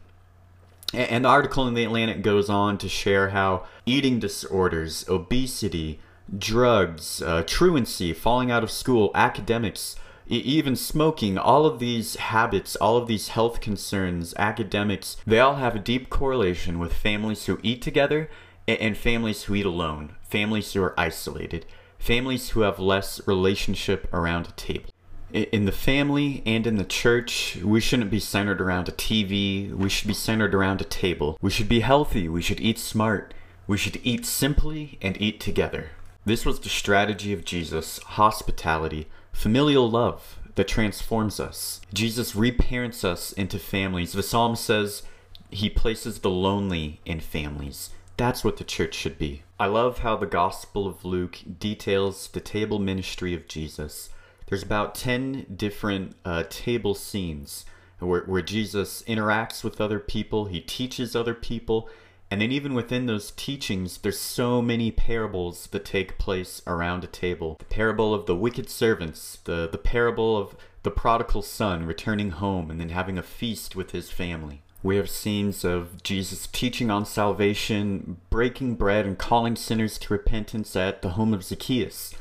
And 0.94 1.26
the 1.26 1.30
article 1.30 1.68
in 1.68 1.74
the 1.74 1.84
Atlantic 1.84 2.22
goes 2.22 2.50
on 2.50 2.78
to 2.78 2.88
share 2.88 3.30
how 3.30 3.66
eating 3.86 4.20
disorders, 4.20 5.06
obesity, 5.10 6.00
drugs, 6.36 7.22
uh, 7.22 7.44
truancy, 7.46 8.14
falling 8.14 8.50
out 8.50 8.64
of 8.64 8.72
school, 8.72 9.12
academics, 9.14 9.98
e- 10.30 10.38
even 10.38 10.76
smoking, 10.78 11.38
all 11.38 11.66
of 11.66 11.80
these 11.80 12.16
habits, 12.16 12.78
all 12.78 12.96
of 12.96 13.08
these 13.08 13.30
health 13.30 13.60
concerns, 13.60 14.34
academics, 14.38 15.18
they 15.28 15.40
all 15.40 15.56
have 15.56 15.76
a 15.76 15.80
deep 15.80 16.10
correlation 16.10 16.80
with 16.80 16.94
families 16.94 17.46
who 17.46 17.60
eat 17.62 17.82
together 17.82 18.30
and, 18.66 18.80
and 18.80 18.98
families 18.98 19.44
who 19.44 19.56
eat 19.56 19.66
alone, 19.66 20.16
families 20.24 20.72
who 20.72 20.82
are 20.82 20.98
isolated, 20.98 21.66
families 22.00 22.52
who 22.52 22.62
have 22.62 22.80
less 22.80 23.20
relationship 23.28 24.08
around 24.14 24.48
a 24.48 24.52
table. 24.52 24.95
In 25.36 25.66
the 25.66 25.74
family 25.74 26.42
and 26.46 26.66
in 26.66 26.78
the 26.78 26.86
church, 26.86 27.58
we 27.62 27.82
shouldn't 27.82 28.10
be 28.10 28.22
centered 28.22 28.62
around 28.62 28.88
a 28.88 28.94
TV. 28.94 29.70
We 29.70 29.90
should 29.90 30.08
be 30.08 30.14
centered 30.14 30.56
around 30.56 30.80
a 30.80 30.86
table. 30.86 31.38
We 31.42 31.50
should 31.50 31.68
be 31.68 31.82
healthy. 31.82 32.30
We 32.30 32.42
should 32.42 32.62
eat 32.62 32.80
smart. 32.80 33.34
We 33.68 33.76
should 33.76 34.00
eat 34.02 34.26
simply 34.26 34.98
and 35.02 35.22
eat 35.22 35.42
together. 35.42 35.90
This 36.24 36.46
was 36.46 36.62
the 36.62 36.70
strategy 36.70 37.34
of 37.34 37.44
Jesus 37.44 38.00
hospitality, 38.00 39.10
familial 39.34 39.90
love 39.90 40.40
that 40.56 40.70
transforms 40.70 41.42
us. 41.42 41.82
Jesus 41.94 42.34
reparents 42.34 43.04
us 43.04 43.34
into 43.34 43.60
families. 43.60 44.14
The 44.14 44.24
psalm 44.24 44.56
says 44.56 45.04
he 45.52 45.70
places 45.70 46.20
the 46.20 46.30
lonely 46.30 47.02
in 47.04 47.20
families. 47.20 47.90
That's 48.16 48.46
what 48.46 48.56
the 48.56 48.64
church 48.64 48.94
should 48.94 49.20
be. 49.20 49.44
I 49.60 49.66
love 49.66 49.98
how 49.98 50.16
the 50.16 50.28
Gospel 50.28 50.88
of 50.88 51.04
Luke 51.04 51.40
details 51.60 52.30
the 52.30 52.40
table 52.40 52.80
ministry 52.80 53.34
of 53.34 53.50
Jesus. 53.50 54.12
There's 54.48 54.64
about 54.64 54.96
10 54.96 55.56
different 55.56 56.16
uh, 56.24 56.44
table 56.50 56.96
scenes 56.96 57.66
where, 58.00 58.24
where 58.24 58.42
Jesus 58.42 59.04
interacts 59.08 59.64
with 59.64 59.82
other 59.82 60.00
people, 60.00 60.46
he 60.46 60.62
teaches 60.62 61.16
other 61.16 61.34
people, 61.34 61.90
and 62.30 62.42
then 62.42 62.52
even 62.52 62.74
within 62.74 63.06
those 63.06 63.32
teachings, 63.32 64.00
there's 64.00 64.20
so 64.20 64.62
many 64.62 64.92
parables 64.92 65.68
that 65.68 65.86
take 65.86 66.18
place 66.18 66.62
around 66.66 67.04
a 67.04 67.08
table. 67.08 67.56
The 67.60 67.66
parable 67.66 68.14
of 68.14 68.26
the 68.26 68.36
wicked 68.36 68.70
servants, 68.70 69.40
the, 69.44 69.70
the 69.72 69.78
parable 69.78 70.38
of 70.38 70.56
the 70.84 70.92
prodigal 70.92 71.42
son 71.42 71.86
returning 71.86 72.32
home 72.32 72.70
and 72.70 72.80
then 72.80 72.90
having 72.90 73.18
a 73.18 73.24
feast 73.24 73.76
with 73.76 73.92
his 73.92 74.10
family. 74.10 74.62
We 74.84 74.98
have 74.98 75.10
scenes 75.10 75.64
of 75.64 76.04
Jesus 76.04 76.46
teaching 76.46 76.92
on 76.92 77.06
salvation, 77.06 78.18
breaking 78.30 78.76
bread, 78.76 79.08
and 79.08 79.18
calling 79.18 79.56
sinners 79.56 79.98
to 80.00 80.14
repentance 80.14 80.76
at 80.76 81.02
the 81.02 81.12
home 81.12 81.34
of 81.34 81.44
Zacchaeus. 81.44 82.14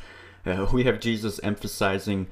Uh, 0.46 0.66
we 0.72 0.84
have 0.84 1.00
Jesus 1.00 1.40
emphasizing 1.42 2.26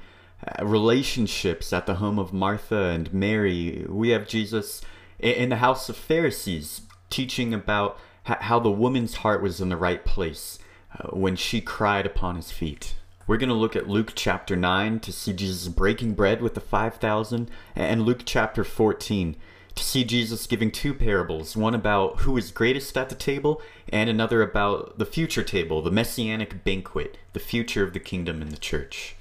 uh, 0.45 0.65
relationships 0.65 1.73
at 1.73 1.85
the 1.85 1.95
home 1.95 2.19
of 2.19 2.33
Martha 2.33 2.83
and 2.85 3.13
Mary. 3.13 3.85
We 3.89 4.09
have 4.09 4.27
Jesus 4.27 4.81
in 5.19 5.49
the 5.49 5.57
house 5.57 5.89
of 5.89 5.95
Pharisees 5.95 6.81
teaching 7.09 7.53
about 7.53 7.99
how 8.23 8.59
the 8.59 8.71
woman's 8.71 9.15
heart 9.15 9.41
was 9.41 9.59
in 9.59 9.69
the 9.69 9.77
right 9.77 10.03
place 10.05 10.59
uh, 10.97 11.09
when 11.09 11.35
she 11.35 11.59
cried 11.59 12.05
upon 12.05 12.35
his 12.35 12.51
feet. 12.51 12.95
We're 13.25 13.37
going 13.37 13.49
to 13.49 13.55
look 13.55 13.75
at 13.75 13.87
Luke 13.87 14.13
chapter 14.15 14.55
9 14.55 14.99
to 15.01 15.11
see 15.11 15.33
Jesus 15.33 15.67
breaking 15.69 16.13
bread 16.13 16.41
with 16.41 16.55
the 16.55 16.59
5,000, 16.61 17.49
and 17.75 18.01
Luke 18.03 18.23
chapter 18.25 18.63
14 18.63 19.35
to 19.75 19.83
see 19.83 20.03
Jesus 20.03 20.47
giving 20.47 20.71
two 20.71 20.93
parables 20.93 21.57
one 21.57 21.73
about 21.73 22.21
who 22.21 22.37
is 22.37 22.51
greatest 22.51 22.97
at 22.97 23.09
the 23.09 23.15
table, 23.15 23.61
and 23.89 24.09
another 24.09 24.41
about 24.41 24.97
the 24.99 25.05
future 25.05 25.43
table, 25.43 25.81
the 25.81 25.91
messianic 25.91 26.63
banquet, 26.63 27.17
the 27.33 27.39
future 27.39 27.83
of 27.83 27.93
the 27.93 27.99
kingdom 27.99 28.41
and 28.41 28.51
the 28.51 28.57
church. 28.57 29.15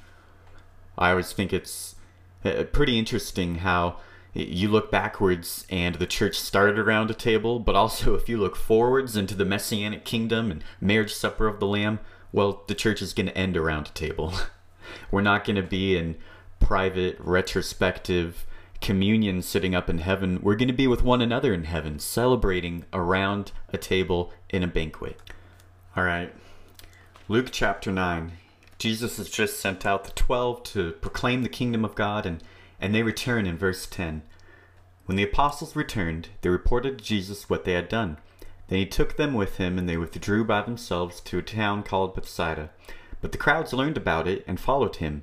I 0.98 1.10
always 1.10 1.32
think 1.32 1.52
it's 1.52 1.94
uh, 2.44 2.64
pretty 2.64 2.98
interesting 2.98 3.56
how 3.56 3.96
you 4.34 4.68
look 4.68 4.90
backwards 4.90 5.66
and 5.68 5.96
the 5.96 6.06
church 6.06 6.38
started 6.38 6.78
around 6.78 7.10
a 7.10 7.14
table, 7.14 7.58
but 7.58 7.74
also 7.74 8.14
if 8.14 8.28
you 8.28 8.38
look 8.38 8.56
forwards 8.56 9.16
into 9.16 9.34
the 9.34 9.44
messianic 9.44 10.04
kingdom 10.04 10.50
and 10.50 10.64
marriage 10.80 11.12
supper 11.12 11.46
of 11.46 11.60
the 11.60 11.66
Lamb, 11.66 11.98
well, 12.32 12.62
the 12.66 12.74
church 12.74 13.02
is 13.02 13.12
going 13.12 13.26
to 13.26 13.36
end 13.36 13.56
around 13.56 13.88
a 13.88 13.92
table. 13.92 14.32
We're 15.10 15.20
not 15.20 15.44
going 15.44 15.56
to 15.56 15.62
be 15.62 15.96
in 15.96 16.16
private, 16.60 17.16
retrospective 17.20 18.46
communion 18.82 19.40
sitting 19.40 19.74
up 19.74 19.88
in 19.88 19.98
heaven. 19.98 20.40
We're 20.42 20.56
going 20.56 20.68
to 20.68 20.74
be 20.74 20.86
with 20.86 21.02
one 21.02 21.22
another 21.22 21.54
in 21.54 21.64
heaven, 21.64 21.98
celebrating 21.98 22.84
around 22.92 23.52
a 23.72 23.78
table 23.78 24.32
in 24.50 24.62
a 24.62 24.66
banquet. 24.66 25.18
All 25.96 26.04
right. 26.04 26.34
Luke 27.28 27.48
chapter 27.50 27.90
9. 27.90 28.32
Jesus 28.78 29.16
has 29.16 29.30
just 29.30 29.60
sent 29.60 29.86
out 29.86 30.04
the 30.04 30.10
12 30.10 30.64
to 30.64 30.92
proclaim 30.92 31.42
the 31.42 31.48
kingdom 31.48 31.84
of 31.84 31.94
God, 31.94 32.26
and, 32.26 32.42
and 32.80 32.94
they 32.94 33.04
return 33.04 33.46
in 33.46 33.56
verse 33.56 33.86
10. 33.86 34.22
When 35.06 35.16
the 35.16 35.22
apostles 35.22 35.76
returned, 35.76 36.28
they 36.40 36.48
reported 36.48 36.98
to 36.98 37.04
Jesus 37.04 37.48
what 37.48 37.64
they 37.64 37.74
had 37.74 37.88
done. 37.88 38.18
Then 38.66 38.80
he 38.80 38.86
took 38.86 39.16
them 39.16 39.34
with 39.34 39.58
him, 39.58 39.78
and 39.78 39.88
they 39.88 39.96
withdrew 39.96 40.44
by 40.44 40.62
themselves 40.62 41.20
to 41.20 41.38
a 41.38 41.42
town 41.42 41.84
called 41.84 42.14
Bethsaida. 42.14 42.70
But 43.20 43.30
the 43.30 43.38
crowds 43.38 43.72
learned 43.72 43.96
about 43.96 44.26
it 44.26 44.44
and 44.48 44.58
followed 44.58 44.96
him. 44.96 45.22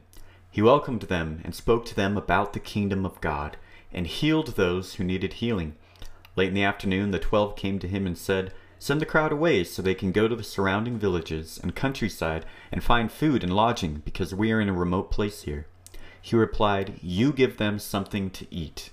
He 0.51 0.62
welcomed 0.62 1.03
them 1.03 1.41
and 1.44 1.53
spoke 1.53 1.86
to 1.86 1.96
them 1.96 2.18
about 2.18 2.53
the 2.53 2.60
kingdom 2.60 3.06
of 3.06 3.22
God, 3.22 3.58
and 3.94 4.08
healed 4.08 4.56
those 4.56 4.96
who 4.96 5.03
needed 5.03 5.34
healing. 5.34 5.75
Late 6.36 6.50
in 6.50 6.53
the 6.53 6.63
afternoon, 6.63 7.12
the 7.12 7.20
twelve 7.20 7.56
came 7.56 7.79
to 7.79 7.88
him 7.88 8.08
and 8.08 8.18
said, 8.18 8.53
Send 8.77 9.01
the 9.01 9.06
crowd 9.06 9.32
away 9.32 9.63
so 9.63 9.82
they 9.82 9.94
can 9.94 10.12
go 10.12 10.27
to 10.27 10.36
the 10.36 10.44
surrounding 10.44 10.98
villages 10.98 11.60
and 11.62 11.75
countryside 11.75 12.46
and 12.72 12.84
find 12.84 13.12
food 13.12 13.44
and 13.44 13.53
lodging, 13.53 14.01
because 14.06 14.34
we 14.34 14.51
are 14.51 14.62
in 14.62 14.70
a 14.70 14.74
remote 14.74 15.12
place 15.12 15.44
here. 15.44 15.68
He 16.22 16.36
replied, 16.36 17.00
You 17.01 17.34
give 17.34 17.58
them 17.58 17.77
something 17.77 18.29
to 18.32 18.48
eat. 18.53 18.89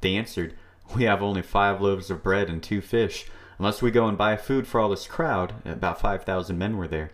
They 0.00 0.16
answered, 0.16 0.54
We 0.94 1.04
have 1.04 1.22
only 1.22 1.42
five 1.42 1.80
loaves 1.80 2.10
of 2.10 2.22
bread 2.22 2.48
and 2.48 2.62
two 2.62 2.80
fish, 2.80 3.26
unless 3.58 3.80
we 3.80 3.90
go 3.90 4.06
and 4.08 4.18
buy 4.18 4.36
food 4.36 4.66
for 4.66 4.80
all 4.80 4.90
this 4.90 5.06
crowd. 5.06 5.54
About 5.64 6.00
five 6.00 6.24
thousand 6.24 6.58
men 6.58 6.76
were 6.76 6.88
there. 6.88 7.12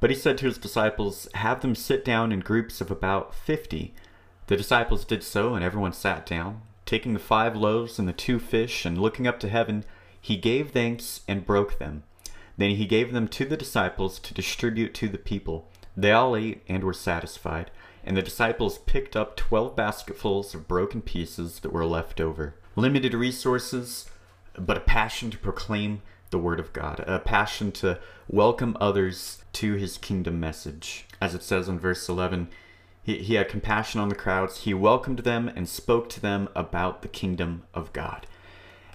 But 0.00 0.10
he 0.10 0.16
said 0.16 0.38
to 0.38 0.46
his 0.46 0.58
disciples, 0.58 1.28
Have 1.34 1.60
them 1.60 1.74
sit 1.74 2.04
down 2.04 2.32
in 2.32 2.40
groups 2.40 2.80
of 2.80 2.90
about 2.90 3.34
fifty. 3.34 3.94
The 4.46 4.56
disciples 4.56 5.04
did 5.04 5.22
so, 5.22 5.54
and 5.54 5.62
everyone 5.62 5.92
sat 5.92 6.26
down. 6.26 6.62
Taking 6.86 7.12
the 7.12 7.20
five 7.20 7.54
loaves 7.54 7.98
and 7.98 8.08
the 8.08 8.12
two 8.12 8.38
fish, 8.38 8.84
and 8.84 8.98
looking 8.98 9.26
up 9.26 9.38
to 9.40 9.48
heaven, 9.48 9.84
he 10.20 10.36
gave 10.36 10.70
thanks 10.70 11.20
and 11.28 11.46
broke 11.46 11.78
them. 11.78 12.02
Then 12.56 12.70
he 12.70 12.86
gave 12.86 13.12
them 13.12 13.28
to 13.28 13.44
the 13.44 13.56
disciples 13.56 14.18
to 14.20 14.34
distribute 14.34 14.94
to 14.94 15.08
the 15.08 15.18
people. 15.18 15.68
They 15.96 16.12
all 16.12 16.34
ate 16.34 16.62
and 16.68 16.82
were 16.82 16.92
satisfied, 16.92 17.70
and 18.02 18.16
the 18.16 18.22
disciples 18.22 18.78
picked 18.78 19.14
up 19.14 19.36
twelve 19.36 19.76
basketfuls 19.76 20.54
of 20.54 20.66
broken 20.66 21.02
pieces 21.02 21.60
that 21.60 21.72
were 21.72 21.86
left 21.86 22.20
over. 22.20 22.54
Limited 22.74 23.14
resources, 23.14 24.10
but 24.58 24.76
a 24.76 24.80
passion 24.80 25.30
to 25.30 25.38
proclaim 25.38 26.02
the 26.30 26.38
Word 26.38 26.60
of 26.60 26.72
God, 26.72 27.04
a 27.06 27.18
passion 27.18 27.72
to 27.72 27.98
welcome 28.28 28.76
others 28.80 29.42
to 29.54 29.74
his 29.74 29.98
kingdom 29.98 30.40
message. 30.40 31.06
As 31.20 31.34
it 31.34 31.42
says 31.42 31.68
in 31.68 31.78
verse 31.78 32.08
11, 32.08 32.48
he, 33.02 33.18
he 33.18 33.34
had 33.34 33.48
compassion 33.48 34.00
on 34.00 34.08
the 34.08 34.14
crowds, 34.14 34.62
he 34.62 34.74
welcomed 34.74 35.20
them 35.20 35.48
and 35.48 35.68
spoke 35.68 36.08
to 36.10 36.20
them 36.20 36.48
about 36.54 37.02
the 37.02 37.08
kingdom 37.08 37.64
of 37.74 37.92
God. 37.92 38.26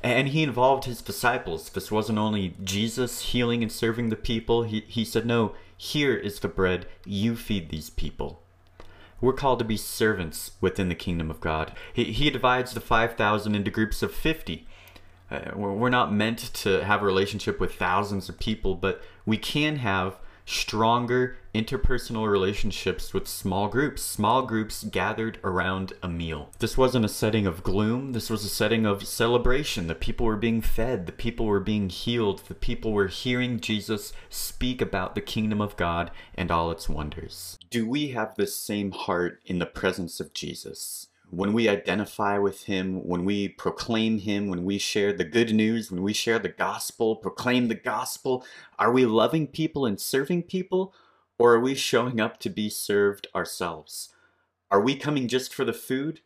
And 0.02 0.30
he 0.30 0.44
involved 0.44 0.86
his 0.86 1.02
disciples. 1.02 1.70
This 1.70 1.92
wasn't 1.92 2.20
only 2.20 2.56
Jesus 2.64 3.22
healing 3.22 3.64
and 3.64 3.72
serving 3.72 4.10
the 4.10 4.16
people, 4.16 4.64
he, 4.64 4.82
he 4.88 5.04
said, 5.04 5.26
No, 5.26 5.54
here 5.76 6.16
is 6.16 6.40
the 6.40 6.48
bread, 6.48 6.88
you 7.06 7.36
feed 7.36 7.70
these 7.70 7.90
people. 7.90 8.42
We're 9.20 9.34
called 9.34 9.60
to 9.60 9.66
be 9.66 9.78
servants 9.78 10.52
within 10.62 10.90
the 10.90 10.96
kingdom 10.96 11.32
of 11.32 11.40
God. 11.42 11.72
He, 11.92 12.06
he 12.06 12.30
divides 12.30 12.74
the 12.74 12.82
5,000 12.82 13.56
into 13.56 13.72
groups 13.72 14.04
of 14.04 14.14
50 14.14 14.68
uh, 14.68 14.72
Uh, 15.36 15.58
we're 15.58 15.90
not 15.90 16.14
meant 16.14 16.54
to 16.54 16.84
have 16.86 17.02
a 17.02 17.06
relationship 17.06 17.60
with 17.60 17.76
thousands 17.76 18.30
of 18.30 18.40
people, 18.40 18.76
but 18.76 19.02
we 19.26 19.38
can 19.38 19.78
have 19.78 20.18
stronger 20.46 21.38
interpersonal 21.54 22.30
relationships 22.30 23.14
with 23.14 23.28
small 23.28 23.68
groups, 23.68 24.02
small 24.02 24.44
groups 24.44 24.84
gathered 24.84 25.40
around 25.44 25.94
a 26.04 26.08
meal. 26.08 26.52
This 26.60 26.78
wasn't 26.78 27.06
a 27.06 27.10
setting 27.10 27.48
of 27.48 27.64
gloom, 27.64 28.14
this 28.14 28.30
was 28.30 28.46
a 28.46 28.50
setting 28.50 28.86
of 28.86 29.08
celebration. 29.08 29.88
The 29.88 29.96
people 29.96 30.26
were 30.26 30.36
being 30.36 30.62
fed, 30.62 31.06
the 31.06 31.12
people 31.12 31.46
were 31.46 31.60
being 31.60 31.90
healed, 31.90 32.44
the 32.48 32.54
people 32.54 32.94
were 32.94 33.08
hearing 33.08 33.60
Jesus 33.60 34.14
speak 34.30 34.82
about 34.82 35.16
the 35.16 35.22
kingdom 35.22 35.62
of 35.62 35.78
God 35.78 36.12
and 36.36 36.52
all 36.52 36.72
its 36.72 36.88
wonders. 36.88 37.58
Do 37.70 37.88
we 37.88 38.10
have 38.10 38.36
the 38.36 38.48
same 38.48 38.92
heart 38.92 39.42
in 39.46 39.60
the 39.60 39.66
presence 39.66 40.20
of 40.20 40.34
Jesus? 40.34 41.08
When 41.32 41.54
we 41.54 41.68
identify 41.68 42.38
with 42.38 42.64
him, 42.64 43.06
when 43.06 43.26
we 43.26 43.48
proclaim 43.48 44.20
him, 44.20 44.48
when 44.48 44.64
we 44.64 44.78
share 44.78 45.12
the 45.12 45.24
good 45.24 45.54
news, 45.54 45.92
when 45.92 46.02
we 46.02 46.14
share 46.14 46.40
the 46.40 46.50
gospel, 46.50 47.16
proclaim 47.16 47.68
the 47.68 47.76
gospel, 47.76 48.46
are 48.78 48.92
we 48.92 49.06
loving 49.06 49.48
people 49.48 49.86
and 49.86 50.00
serving 50.00 50.44
people, 50.44 50.94
or 51.38 51.56
are 51.56 51.60
we 51.60 51.76
showing 51.76 52.20
up 52.20 52.40
to 52.40 52.50
be 52.50 52.70
served 52.70 53.28
ourselves? 53.36 54.14
Are 54.72 54.82
we 54.82 54.96
coming 54.96 55.28
just 55.28 55.54
for 55.54 55.66
the 55.66 55.74
food, 55.74 56.22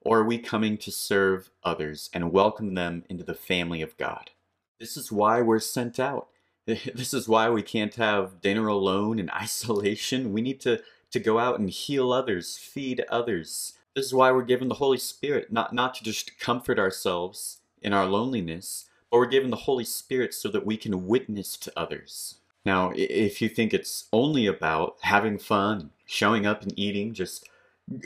or 0.00 0.20
are 0.20 0.24
we 0.24 0.38
coming 0.38 0.76
to 0.78 0.90
serve 0.90 1.50
others 1.62 2.10
and 2.12 2.32
welcome 2.32 2.74
them 2.74 3.04
into 3.08 3.24
the 3.24 3.34
family 3.34 3.82
of 3.82 3.96
God? 3.96 4.30
This 4.78 4.96
is 4.96 5.12
why 5.12 5.42
we're 5.42 5.60
sent 5.60 6.00
out. 6.00 6.28
This 6.66 7.12
is 7.12 7.28
why 7.28 7.50
we 7.50 7.62
can't 7.62 7.94
have 7.96 8.40
dinner 8.40 8.68
alone 8.68 9.18
in 9.18 9.30
isolation. 9.34 10.32
We 10.32 10.40
need 10.40 10.60
to, 10.60 10.80
to 11.10 11.20
go 11.20 11.38
out 11.38 11.58
and 11.58 11.68
heal 11.68 12.12
others, 12.12 12.56
feed 12.56 13.04
others 13.08 13.74
this 13.94 14.06
is 14.06 14.14
why 14.14 14.30
we're 14.30 14.42
given 14.42 14.68
the 14.68 14.74
Holy 14.74 14.98
Spirit, 14.98 15.52
not, 15.52 15.72
not 15.72 15.94
to 15.94 16.04
just 16.04 16.38
comfort 16.38 16.78
ourselves 16.78 17.58
in 17.82 17.92
our 17.92 18.06
loneliness, 18.06 18.86
but 19.10 19.18
we're 19.18 19.26
given 19.26 19.50
the 19.50 19.56
Holy 19.56 19.84
Spirit 19.84 20.32
so 20.34 20.48
that 20.48 20.66
we 20.66 20.76
can 20.76 21.06
witness 21.06 21.56
to 21.56 21.72
others. 21.76 22.36
Now, 22.64 22.92
if 22.94 23.40
you 23.40 23.48
think 23.48 23.72
it's 23.72 24.06
only 24.12 24.46
about 24.46 24.96
having 25.02 25.38
fun, 25.38 25.90
showing 26.04 26.46
up 26.46 26.62
and 26.62 26.78
eating, 26.78 27.14
just 27.14 27.48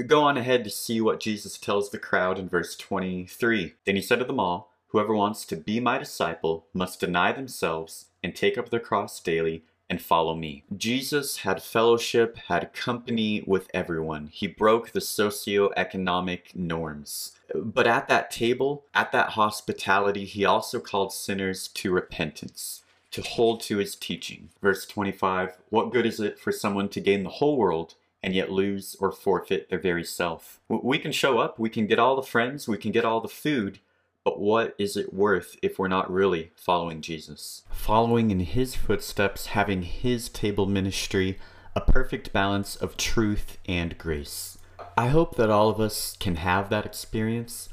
go 0.06 0.22
on 0.22 0.36
ahead 0.36 0.64
to 0.64 0.70
see 0.70 1.00
what 1.00 1.20
Jesus 1.20 1.58
tells 1.58 1.90
the 1.90 1.98
crowd 1.98 2.38
in 2.38 2.48
verse 2.48 2.76
23. 2.76 3.74
Then 3.84 3.96
he 3.96 4.02
said 4.02 4.20
to 4.20 4.24
them 4.24 4.40
all, 4.40 4.72
Whoever 4.88 5.14
wants 5.14 5.44
to 5.46 5.56
be 5.56 5.80
my 5.80 5.98
disciple 5.98 6.66
must 6.72 7.00
deny 7.00 7.32
themselves 7.32 8.06
and 8.22 8.34
take 8.34 8.56
up 8.56 8.70
their 8.70 8.78
cross 8.78 9.18
daily 9.18 9.64
and 9.88 10.00
follow 10.00 10.34
me. 10.34 10.64
Jesus 10.76 11.38
had 11.38 11.62
fellowship, 11.62 12.36
had 12.48 12.72
company 12.72 13.44
with 13.46 13.68
everyone. 13.74 14.28
He 14.32 14.46
broke 14.46 14.90
the 14.90 15.00
socio-economic 15.00 16.52
norms. 16.54 17.32
But 17.54 17.86
at 17.86 18.08
that 18.08 18.30
table, 18.30 18.84
at 18.94 19.12
that 19.12 19.30
hospitality, 19.30 20.24
he 20.24 20.44
also 20.44 20.80
called 20.80 21.12
sinners 21.12 21.68
to 21.68 21.92
repentance, 21.92 22.82
to 23.10 23.22
hold 23.22 23.60
to 23.62 23.78
his 23.78 23.94
teaching. 23.94 24.48
Verse 24.62 24.86
25 24.86 25.58
What 25.68 25.92
good 25.92 26.06
is 26.06 26.20
it 26.20 26.38
for 26.38 26.52
someone 26.52 26.88
to 26.90 27.00
gain 27.00 27.22
the 27.22 27.30
whole 27.30 27.56
world 27.56 27.94
and 28.22 28.34
yet 28.34 28.50
lose 28.50 28.96
or 29.00 29.12
forfeit 29.12 29.68
their 29.68 29.78
very 29.78 30.04
self? 30.04 30.60
We 30.68 30.98
can 30.98 31.12
show 31.12 31.38
up, 31.38 31.58
we 31.58 31.68
can 31.68 31.86
get 31.86 31.98
all 31.98 32.16
the 32.16 32.22
friends, 32.22 32.66
we 32.66 32.78
can 32.78 32.90
get 32.90 33.04
all 33.04 33.20
the 33.20 33.28
food, 33.28 33.80
but 34.24 34.40
what 34.40 34.74
is 34.78 34.96
it 34.96 35.12
worth 35.12 35.56
if 35.62 35.78
we're 35.78 35.86
not 35.86 36.10
really 36.10 36.50
following 36.56 37.02
Jesus? 37.02 37.62
Following 37.70 38.30
in 38.30 38.40
his 38.40 38.74
footsteps, 38.74 39.46
having 39.46 39.82
his 39.82 40.30
table 40.30 40.64
ministry, 40.64 41.38
a 41.76 41.82
perfect 41.82 42.32
balance 42.32 42.74
of 42.74 42.96
truth 42.96 43.58
and 43.66 43.98
grace. 43.98 44.56
I 44.96 45.08
hope 45.08 45.36
that 45.36 45.50
all 45.50 45.68
of 45.68 45.78
us 45.78 46.16
can 46.18 46.36
have 46.36 46.70
that 46.70 46.86
experience, 46.86 47.68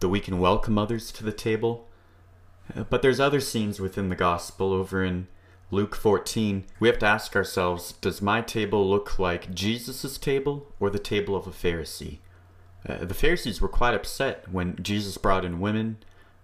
that 0.00 0.08
we 0.08 0.20
can 0.20 0.40
welcome 0.40 0.76
others 0.76 1.12
to 1.12 1.24
the 1.24 1.32
table. 1.32 1.88
But 2.90 3.02
there's 3.02 3.20
other 3.20 3.40
scenes 3.40 3.78
within 3.78 4.08
the 4.08 4.16
gospel 4.16 4.72
over 4.72 5.04
in 5.04 5.28
Luke 5.70 5.94
14. 5.94 6.64
We 6.80 6.88
have 6.88 6.98
to 6.98 7.06
ask 7.06 7.36
ourselves, 7.36 7.92
does 7.92 8.20
my 8.20 8.40
table 8.40 8.88
look 8.88 9.18
like 9.18 9.54
Jesus' 9.54 10.18
table 10.18 10.74
or 10.80 10.90
the 10.90 10.98
table 10.98 11.36
of 11.36 11.46
a 11.46 11.50
Pharisee? 11.50 12.18
Uh, 12.88 13.04
the 13.04 13.14
Pharisees 13.14 13.60
were 13.60 13.68
quite 13.68 13.94
upset 13.94 14.44
when 14.50 14.76
Jesus 14.82 15.16
brought 15.16 15.44
in 15.44 15.60
women, 15.60 15.98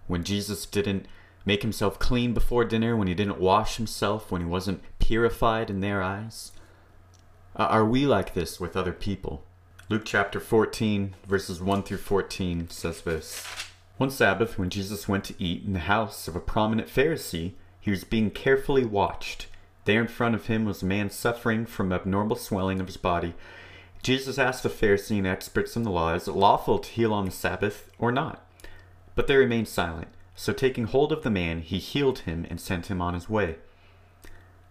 when 0.07 0.23
Jesus 0.23 0.65
didn't 0.65 1.05
make 1.45 1.61
himself 1.61 1.99
clean 1.99 2.33
before 2.33 2.65
dinner, 2.65 2.95
when 2.95 3.07
he 3.07 3.13
didn't 3.13 3.39
wash 3.39 3.77
himself, 3.77 4.31
when 4.31 4.41
he 4.41 4.47
wasn't 4.47 4.81
purified 4.99 5.69
in 5.69 5.81
their 5.81 6.01
eyes. 6.01 6.51
Uh, 7.55 7.63
are 7.63 7.85
we 7.85 8.05
like 8.05 8.33
this 8.33 8.59
with 8.59 8.77
other 8.77 8.93
people? 8.93 9.43
Luke 9.89 10.03
chapter 10.05 10.39
14, 10.39 11.15
verses 11.27 11.59
1 11.59 11.83
through 11.83 11.97
14 11.97 12.69
says 12.69 13.01
this 13.01 13.43
One 13.97 14.11
Sabbath, 14.11 14.57
when 14.57 14.69
Jesus 14.69 15.07
went 15.07 15.23
to 15.25 15.43
eat 15.43 15.63
in 15.65 15.73
the 15.73 15.79
house 15.79 16.27
of 16.27 16.35
a 16.35 16.39
prominent 16.39 16.87
Pharisee, 16.87 17.53
he 17.81 17.91
was 17.91 18.03
being 18.03 18.29
carefully 18.29 18.85
watched. 18.85 19.47
There 19.85 19.99
in 19.99 20.07
front 20.07 20.35
of 20.35 20.45
him 20.45 20.65
was 20.65 20.83
a 20.83 20.85
man 20.85 21.09
suffering 21.09 21.65
from 21.65 21.91
abnormal 21.91 22.35
swelling 22.35 22.79
of 22.79 22.87
his 22.87 22.97
body 22.97 23.33
Jesus 24.01 24.37
asked 24.37 24.63
the 24.63 24.69
Pharisees 24.69 25.17
and 25.17 25.27
experts 25.27 25.75
in 25.75 25.83
the 25.83 25.91
law, 25.91 26.13
Is 26.13 26.27
it 26.27 26.35
lawful 26.35 26.79
to 26.79 26.89
heal 26.89 27.13
on 27.13 27.25
the 27.25 27.31
Sabbath 27.31 27.91
or 27.99 28.11
not? 28.11 28.45
But 29.15 29.27
they 29.27 29.35
remained 29.35 29.67
silent. 29.67 30.07
So 30.35 30.53
taking 30.53 30.85
hold 30.85 31.11
of 31.11 31.23
the 31.23 31.29
man, 31.29 31.59
he 31.59 31.79
healed 31.79 32.19
him 32.19 32.45
and 32.49 32.61
sent 32.61 32.85
him 32.85 33.01
on 33.01 33.13
his 33.13 33.29
way. 33.29 33.57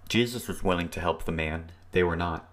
Jesus 0.08 0.48
was 0.48 0.64
willing 0.64 0.88
to 0.88 1.00
help 1.00 1.24
the 1.24 1.32
man. 1.32 1.70
They 1.92 2.02
were 2.02 2.16
not. 2.16 2.48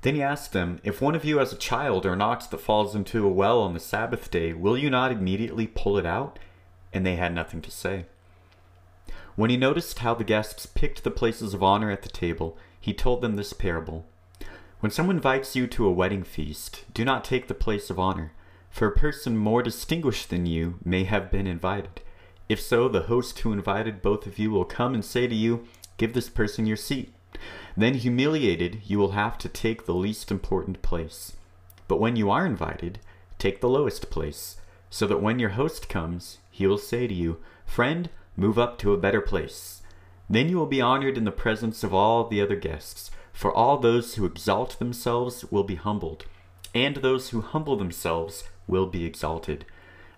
Then 0.00 0.14
he 0.14 0.22
asked 0.22 0.52
them, 0.52 0.80
If 0.82 1.02
one 1.02 1.14
of 1.14 1.24
you 1.24 1.38
has 1.38 1.52
a 1.52 1.56
child 1.56 2.06
or 2.06 2.14
an 2.14 2.22
ox 2.22 2.46
that 2.46 2.60
falls 2.60 2.94
into 2.94 3.26
a 3.26 3.30
well 3.30 3.60
on 3.60 3.74
the 3.74 3.80
Sabbath 3.80 4.30
day, 4.30 4.54
will 4.54 4.78
you 4.78 4.88
not 4.88 5.12
immediately 5.12 5.66
pull 5.66 5.98
it 5.98 6.06
out? 6.06 6.38
And 6.94 7.04
they 7.04 7.16
had 7.16 7.34
nothing 7.34 7.60
to 7.60 7.70
say. 7.70 8.06
When 9.34 9.50
he 9.50 9.58
noticed 9.58 9.98
how 9.98 10.14
the 10.14 10.24
guests 10.24 10.64
picked 10.64 11.04
the 11.04 11.10
places 11.10 11.52
of 11.52 11.62
honor 11.62 11.90
at 11.90 12.02
the 12.02 12.08
table, 12.08 12.56
he 12.80 12.94
told 12.94 13.20
them 13.20 13.36
this 13.36 13.52
parable. 13.52 14.06
When 14.80 14.92
someone 14.92 15.16
invites 15.16 15.56
you 15.56 15.66
to 15.68 15.86
a 15.86 15.92
wedding 15.92 16.22
feast, 16.22 16.84
do 16.92 17.02
not 17.02 17.24
take 17.24 17.48
the 17.48 17.54
place 17.54 17.88
of 17.88 17.98
honor, 17.98 18.32
for 18.68 18.86
a 18.86 18.94
person 18.94 19.36
more 19.36 19.62
distinguished 19.62 20.28
than 20.28 20.44
you 20.44 20.78
may 20.84 21.04
have 21.04 21.30
been 21.30 21.46
invited. 21.46 22.02
If 22.46 22.60
so, 22.60 22.86
the 22.86 23.02
host 23.04 23.38
who 23.38 23.54
invited 23.54 24.02
both 24.02 24.26
of 24.26 24.38
you 24.38 24.50
will 24.50 24.66
come 24.66 24.92
and 24.92 25.04
say 25.04 25.26
to 25.26 25.34
you, 25.34 25.66
Give 25.96 26.12
this 26.12 26.28
person 26.28 26.66
your 26.66 26.76
seat. 26.76 27.14
Then, 27.74 27.94
humiliated, 27.94 28.82
you 28.84 28.98
will 28.98 29.12
have 29.12 29.38
to 29.38 29.48
take 29.48 29.86
the 29.86 29.94
least 29.94 30.30
important 30.30 30.82
place. 30.82 31.32
But 31.88 31.98
when 31.98 32.16
you 32.16 32.30
are 32.30 32.44
invited, 32.44 32.98
take 33.38 33.62
the 33.62 33.70
lowest 33.70 34.10
place, 34.10 34.58
so 34.90 35.06
that 35.06 35.22
when 35.22 35.38
your 35.38 35.50
host 35.50 35.88
comes, 35.88 36.38
he 36.50 36.66
will 36.66 36.78
say 36.78 37.06
to 37.06 37.14
you, 37.14 37.38
Friend, 37.64 38.10
move 38.36 38.58
up 38.58 38.78
to 38.78 38.92
a 38.92 38.98
better 38.98 39.22
place. 39.22 39.80
Then 40.28 40.50
you 40.50 40.58
will 40.58 40.66
be 40.66 40.82
honored 40.82 41.16
in 41.16 41.24
the 41.24 41.32
presence 41.32 41.82
of 41.82 41.94
all 41.94 42.28
the 42.28 42.42
other 42.42 42.56
guests. 42.56 43.10
For 43.36 43.52
all 43.52 43.76
those 43.76 44.14
who 44.14 44.24
exalt 44.24 44.78
themselves 44.78 45.44
will 45.50 45.62
be 45.62 45.74
humbled, 45.74 46.24
and 46.74 46.96
those 46.96 47.28
who 47.28 47.42
humble 47.42 47.76
themselves 47.76 48.44
will 48.66 48.86
be 48.86 49.04
exalted. 49.04 49.66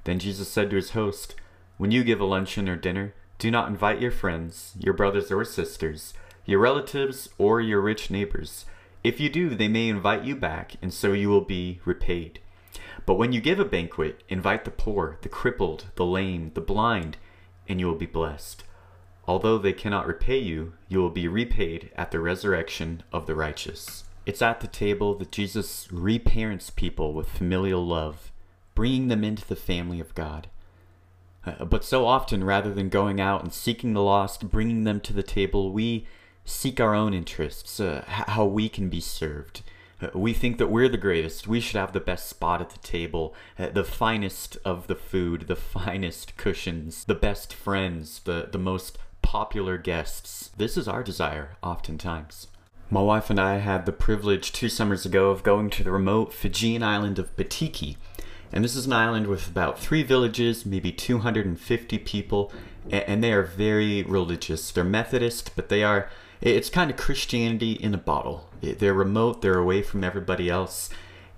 Then 0.05 0.21
Jesus 0.21 0.49
said 0.49 0.71
to 0.71 0.77
his 0.77 0.91
host, 0.91 1.35
When 1.79 1.91
you 1.91 2.05
give 2.05 2.21
a 2.21 2.25
luncheon 2.25 2.69
or 2.69 2.77
dinner, 2.77 3.15
do 3.41 3.51
not 3.51 3.67
invite 3.67 4.01
your 4.01 4.13
friends, 4.13 4.73
your 4.79 4.95
brothers 4.95 5.33
or 5.33 5.45
sisters, 5.45 6.15
your 6.47 6.61
relatives, 6.61 7.29
or 7.39 7.61
your 7.61 7.81
rich 7.81 8.09
neighbors. 8.09 8.67
If 9.03 9.19
you 9.19 9.29
do, 9.29 9.51
they 9.51 9.67
may 9.67 9.89
invite 9.89 10.23
you 10.23 10.37
back, 10.37 10.77
and 10.81 10.95
so 10.95 11.13
you 11.13 11.29
will 11.29 11.41
be 11.41 11.81
repaid. 11.85 12.39
But 13.05 13.15
when 13.15 13.33
you 13.33 13.41
give 13.41 13.59
a 13.59 13.65
banquet, 13.65 14.23
invite 14.29 14.65
the 14.65 14.71
poor, 14.71 15.19
the 15.23 15.29
crippled, 15.29 15.87
the 15.97 16.07
lame, 16.07 16.53
the 16.55 16.61
blind, 16.61 17.17
and 17.69 17.81
you 17.81 17.87
will 17.87 17.97
be 17.97 18.07
blessed. 18.07 18.63
Although 19.29 19.59
they 19.59 19.75
cannot 19.75 20.07
repay 20.07 20.39
you, 20.39 20.73
you 20.89 21.01
will 21.01 21.11
be 21.11 21.29
repaid 21.29 21.91
at 21.97 22.11
the 22.11 22.19
resurrection 22.19 23.03
of 23.13 23.27
the 23.27 23.35
righteous. 23.35 24.05
It's 24.25 24.41
at 24.41 24.61
the 24.61 24.67
table 24.67 25.15
that 25.17 25.31
Jesus 25.31 25.87
reparents 25.93 26.71
people 26.71 27.13
with 27.13 27.29
familial 27.29 27.87
love, 27.87 28.33
bringing 28.75 29.09
them 29.09 29.23
into 29.25 29.47
the 29.47 29.55
family 29.55 30.01
of 30.01 30.15
God. 30.15 30.49
Uh, 31.45 31.67
but 31.67 31.85
so 31.85 32.07
often, 32.07 32.43
rather 32.43 32.73
than 32.73 32.89
going 32.89 33.21
out 33.21 33.43
and 33.43 33.53
seeking 33.53 33.93
the 33.93 34.03
lost, 34.03 34.51
bringing 34.51 34.85
them 34.85 34.99
to 35.01 35.13
the 35.13 35.23
table, 35.23 35.73
we 35.73 36.07
seek 36.47 36.81
our 36.81 36.95
own 36.95 37.13
interests, 37.13 37.79
uh, 37.81 38.05
how 38.07 38.47
we 38.47 38.71
can 38.71 38.89
be 38.89 39.01
served. 39.01 39.61
Uh, 40.01 40.09
we 40.15 40.33
think 40.33 40.57
that 40.57 40.69
we're 40.69 40.89
the 40.89 40.97
greatest. 40.97 41.47
We 41.47 41.61
should 41.61 41.77
have 41.77 41.93
the 41.93 42.01
best 42.01 42.29
spot 42.29 42.63
at 42.63 42.71
the 42.71 42.79
table, 42.79 43.35
uh, 43.59 43.69
the 43.69 43.85
finest 43.85 44.57
of 44.65 44.87
the 44.87 44.95
food, 44.95 45.49
the 45.49 45.57
finest 45.57 46.39
cushions, 46.39 47.05
the 47.05 47.15
best 47.15 47.53
friends, 47.53 48.21
the, 48.21 48.49
the 48.51 48.59
most 48.59 48.97
popular 49.23 49.79
guests. 49.79 50.51
This 50.57 50.77
is 50.77 50.89
our 50.89 51.03
desire, 51.03 51.57
oftentimes. 51.63 52.49
My 52.91 53.03
wife 53.03 53.29
and 53.29 53.39
I 53.39 53.59
had 53.59 53.85
the 53.85 53.93
privilege 53.93 54.51
two 54.51 54.71
summers 54.71 55.05
ago 55.05 55.31
of 55.31 55.43
going 55.43 55.69
to 55.71 55.85
the 55.85 55.93
remote 55.93 56.33
Fijian 56.33 56.83
island 56.83 57.19
of 57.19 57.37
Batiki. 57.37 57.97
And 58.51 58.65
this 58.65 58.75
is 58.75 58.87
an 58.87 58.95
island 58.95 59.27
with 59.27 59.47
about 59.47 59.79
three 59.79 60.03
villages, 60.03 60.65
maybe 60.65 60.91
250 60.91 61.99
people, 61.99 62.51
and 62.91 63.23
they 63.23 63.33
are 63.33 63.43
very 63.43 64.03
religious. 64.05 64.71
They're 64.71 64.85
Methodist, 64.85 65.55
but 65.55 65.69
they 65.69 65.85
are, 65.85 66.09
it's 66.41 66.71
kind 66.71 66.91
of 66.91 66.97
Christianity 66.97 67.73
in 67.73 67.93
a 67.93 67.99
bottle. 67.99 68.49
They're 68.63 68.95
remote, 68.95 69.43
they're 69.43 69.59
away 69.59 69.83
from 69.83 70.03
everybody 70.03 70.49
else. 70.49 70.89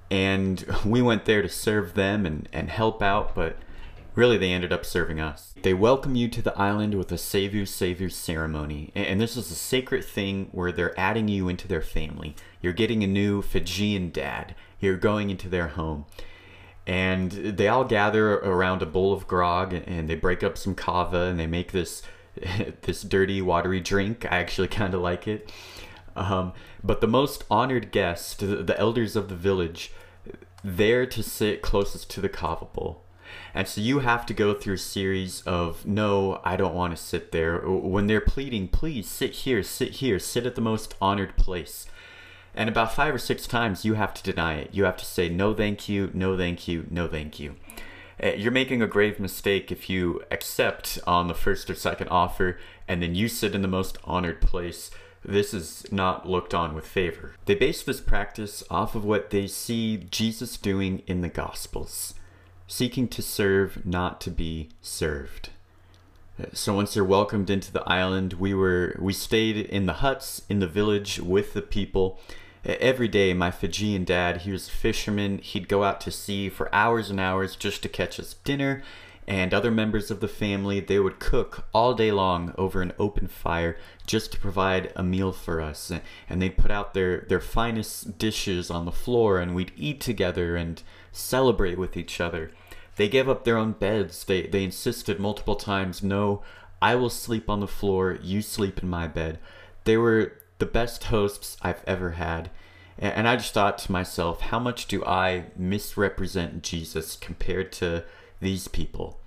And 0.09 0.65
we 0.85 1.03
went 1.03 1.25
there 1.25 1.43
to 1.43 1.49
serve 1.49 1.95
them 1.95 2.27
and, 2.27 2.49
and 2.53 2.71
help 2.71 3.03
out, 3.03 3.35
but 3.35 3.57
Really, 4.17 4.37
they 4.37 4.53
ended 4.53 4.73
up 4.73 4.85
serving 4.85 5.21
us. 5.21 5.55
They 5.63 5.73
welcome 5.73 6.17
you 6.17 6.27
to 6.29 6.43
the 6.43 6.57
island 6.59 6.95
with 6.95 7.13
a 7.13 7.17
sevusevu 7.17 8.11
ceremony, 8.11 8.91
and 8.95 9.21
this 9.21 9.37
is 9.37 9.51
a 9.53 9.55
sacred 9.55 10.05
thing 10.05 10.49
where 10.51 10.73
they're 10.73 10.99
adding 10.99 11.29
you 11.29 11.49
into 11.49 11.69
their 11.69 11.81
family. 11.81 12.35
You're 12.61 12.73
getting 12.73 13.05
a 13.05 13.07
new 13.07 13.41
Fijian 13.41 14.11
dad. 14.11 14.57
You're 14.81 14.97
going 14.97 15.31
into 15.31 15.49
their 15.49 15.69
home. 15.69 16.07
And 16.87 17.31
they 17.31 17.69
all 17.69 17.85
gather 17.85 18.35
around 18.35 18.83
a 18.83 18.87
bowl 18.87 19.13
of 19.13 19.29
grog 19.29 19.73
and 19.73 20.09
they 20.09 20.17
break 20.17 20.43
up 20.43 20.59
some 20.59 20.75
kava 20.75 21.25
and 21.25 21.39
they 21.39 21.47
make 21.47 21.71
this 21.71 22.03
this 22.83 23.03
dirty, 23.03 23.41
watery 23.41 23.81
drink. 23.81 24.25
I 24.25 24.39
actually 24.39 24.69
kind 24.81 24.95
of 24.95 25.01
like 25.01 25.29
it. 25.29 25.53
Um, 26.17 26.53
but 26.83 27.01
the 27.01 27.07
most 27.07 27.45
honored 27.49 27.93
guest, 27.93 28.41
the 28.41 28.75
elders 28.77 29.15
of 29.15 29.29
the 29.29 29.37
village, 29.37 29.93
there 30.65 31.07
to 31.07 31.23
sit 31.23 31.63
closest 31.63 32.11
to 32.11 32.21
the 32.21 32.29
kava 32.29 32.65
bowl 32.65 33.05
and 33.55 33.67
so 33.67 33.81
you 33.81 34.01
have 34.01 34.27
to 34.27 34.35
go 34.35 34.55
through 34.55 34.75
a 34.75 34.79
series 34.79 35.43
of, 35.43 35.87
no, 35.87 36.41
I 36.45 36.57
don't 36.57 36.75
want 36.75 36.97
to 36.97 37.03
sit 37.03 37.33
there. 37.33 37.59
When 37.59 38.07
they're 38.07 38.21
pleading, 38.21 38.69
please 38.69 39.09
sit 39.09 39.33
here, 39.33 39.63
sit 39.63 39.95
here, 39.95 40.19
sit 40.19 40.47
at 40.47 40.55
the 40.55 40.61
most 40.61 40.95
honored 41.01 41.37
place. 41.37 41.87
And 42.55 42.69
about 42.69 42.95
five 42.95 43.15
or 43.15 43.19
six 43.19 43.47
times, 43.47 43.85
you 43.85 43.95
have 43.95 44.15
to 44.15 44.23
deny 44.23 44.55
it. 44.55 44.71
You 44.73 44.85
have 44.85 44.97
to 44.99 45.05
say, 45.05 45.29
no, 45.29 45.55
thank 45.55 45.89
you, 45.89 46.11
no, 46.13 46.37
thank 46.37 46.69
you, 46.69 46.87
no, 46.91 47.07
thank 47.07 47.41
you. 47.41 47.57
Uh, 48.23 48.29
you're 48.31 48.53
making 48.53 48.83
a 48.83 48.87
grave 48.87 49.19
mistake 49.19 49.73
if 49.73 49.89
you 49.89 50.23
accept 50.31 50.99
on 51.07 51.27
the 51.27 51.35
first 51.35 51.71
or 51.71 51.75
second 51.75 52.09
offer 52.09 52.59
and 52.87 53.03
then 53.03 53.15
you 53.15 53.29
sit 53.29 53.55
in 53.55 53.63
the 53.63 53.69
most 53.69 53.99
honored 54.05 54.41
place. 54.41 54.91
This 55.25 55.55
is 55.55 55.87
not 55.93 56.29
looked 56.29 56.55
on 56.55 56.75
with 56.75 56.87
favor. 56.87 57.35
They 57.45 57.55
base 57.55 57.83
this 57.83 58.01
practice 58.01 58.63
off 58.71 58.95
of 58.95 59.05
what 59.05 59.31
they 59.31 59.47
see 59.47 59.97
Jesus 60.11 60.57
doing 60.57 61.03
in 61.07 61.21
the 61.21 61.29
Gospels 61.29 62.15
seeking 62.71 63.09
to 63.09 63.21
serve, 63.21 63.85
not 63.85 64.21
to 64.21 64.31
be 64.31 64.69
served. 64.81 65.51
Uh, 66.41 66.47
so 66.53 66.73
once 66.73 66.95
they're 66.95 67.03
welcomed 67.03 67.51
into 67.51 67.73
the 67.73 67.83
island, 67.83 68.35
we 68.35 68.55
were 68.55 68.97
we 69.01 69.13
stayed 69.13 69.57
in 69.57 69.87
the 69.87 69.95
huts 69.95 70.43
in 70.49 70.61
the 70.61 70.69
village 70.69 71.19
with 71.19 71.53
the 71.53 71.63
people. 71.63 72.21
Every 72.65 73.09
day, 73.09 73.35
my 73.35 73.51
Fijian 73.51 74.05
dad, 74.05 74.43
he 74.43 74.53
was 74.53 74.69
a 74.69 74.71
fisherman. 74.71 75.39
He'd 75.39 75.67
go 75.67 75.83
out 75.83 76.01
to 76.03 76.13
sea 76.13 76.49
for 76.49 76.73
hours 76.73 77.11
and 77.11 77.19
hours 77.19 77.57
just 77.57 77.83
to 77.83 77.89
catch 77.89 78.21
us 78.21 78.35
dinner, 78.45 78.83
and 79.27 79.53
other 79.53 79.73
members 79.73 80.11
of 80.11 80.21
the 80.21 80.29
family 80.29 80.79
they 80.79 81.01
would 81.01 81.19
cook 81.19 81.67
all 81.75 81.95
day 81.95 82.13
long 82.13 82.55
over 82.57 82.83
an 82.83 82.93
open 83.01 83.27
fire 83.27 83.77
just 84.07 84.31
to 84.33 84.39
provide 84.39 84.93
a 84.95 85.03
meal 85.03 85.33
for 85.33 85.61
us. 85.61 85.91
And 86.29 86.41
they'd 86.41 86.57
put 86.57 86.71
out 86.71 86.95
their 86.95 87.23
their 87.23 87.41
finest 87.41 88.17
dishes 88.17 88.71
on 88.71 88.85
the 88.85 88.93
floor, 88.93 89.41
and 89.41 89.57
we'd 89.57 89.73
eat 89.77 90.01
together 90.01 90.55
and 90.55 90.81
celebrate 91.11 91.79
with 91.79 91.97
each 91.97 92.21
other. 92.21 92.53
They 93.01 93.09
gave 93.09 93.31
up 93.31 93.45
their 93.45 93.57
own 93.57 93.73
beds. 93.73 94.25
They, 94.25 94.43
they 94.43 94.63
insisted 94.63 95.19
multiple 95.19 95.57
times, 95.57 96.03
no, 96.03 96.43
I 96.83 96.97
will 96.97 97.09
sleep 97.09 97.49
on 97.49 97.61
the 97.61 97.67
floor, 97.67 98.19
you 98.21 98.43
sleep 98.43 98.83
in 98.83 98.91
my 98.91 99.09
bed. 99.09 99.39
They 99.85 99.97
were 99.97 100.35
the 100.59 100.67
best 100.67 101.05
hosts 101.05 101.57
I've 101.63 101.83
ever 101.87 102.11
had. 102.11 102.51
And 102.99 103.27
I 103.27 103.37
just 103.37 103.55
thought 103.55 103.79
to 103.79 103.93
myself, 103.93 104.43
how 104.43 104.59
much 104.59 104.87
do 104.87 105.03
I 105.07 105.47
misrepresent 105.57 106.63
Jesus 106.63 107.17
compared 107.17 107.73
to 107.73 108.05
these 108.39 108.69
people? 108.69 109.19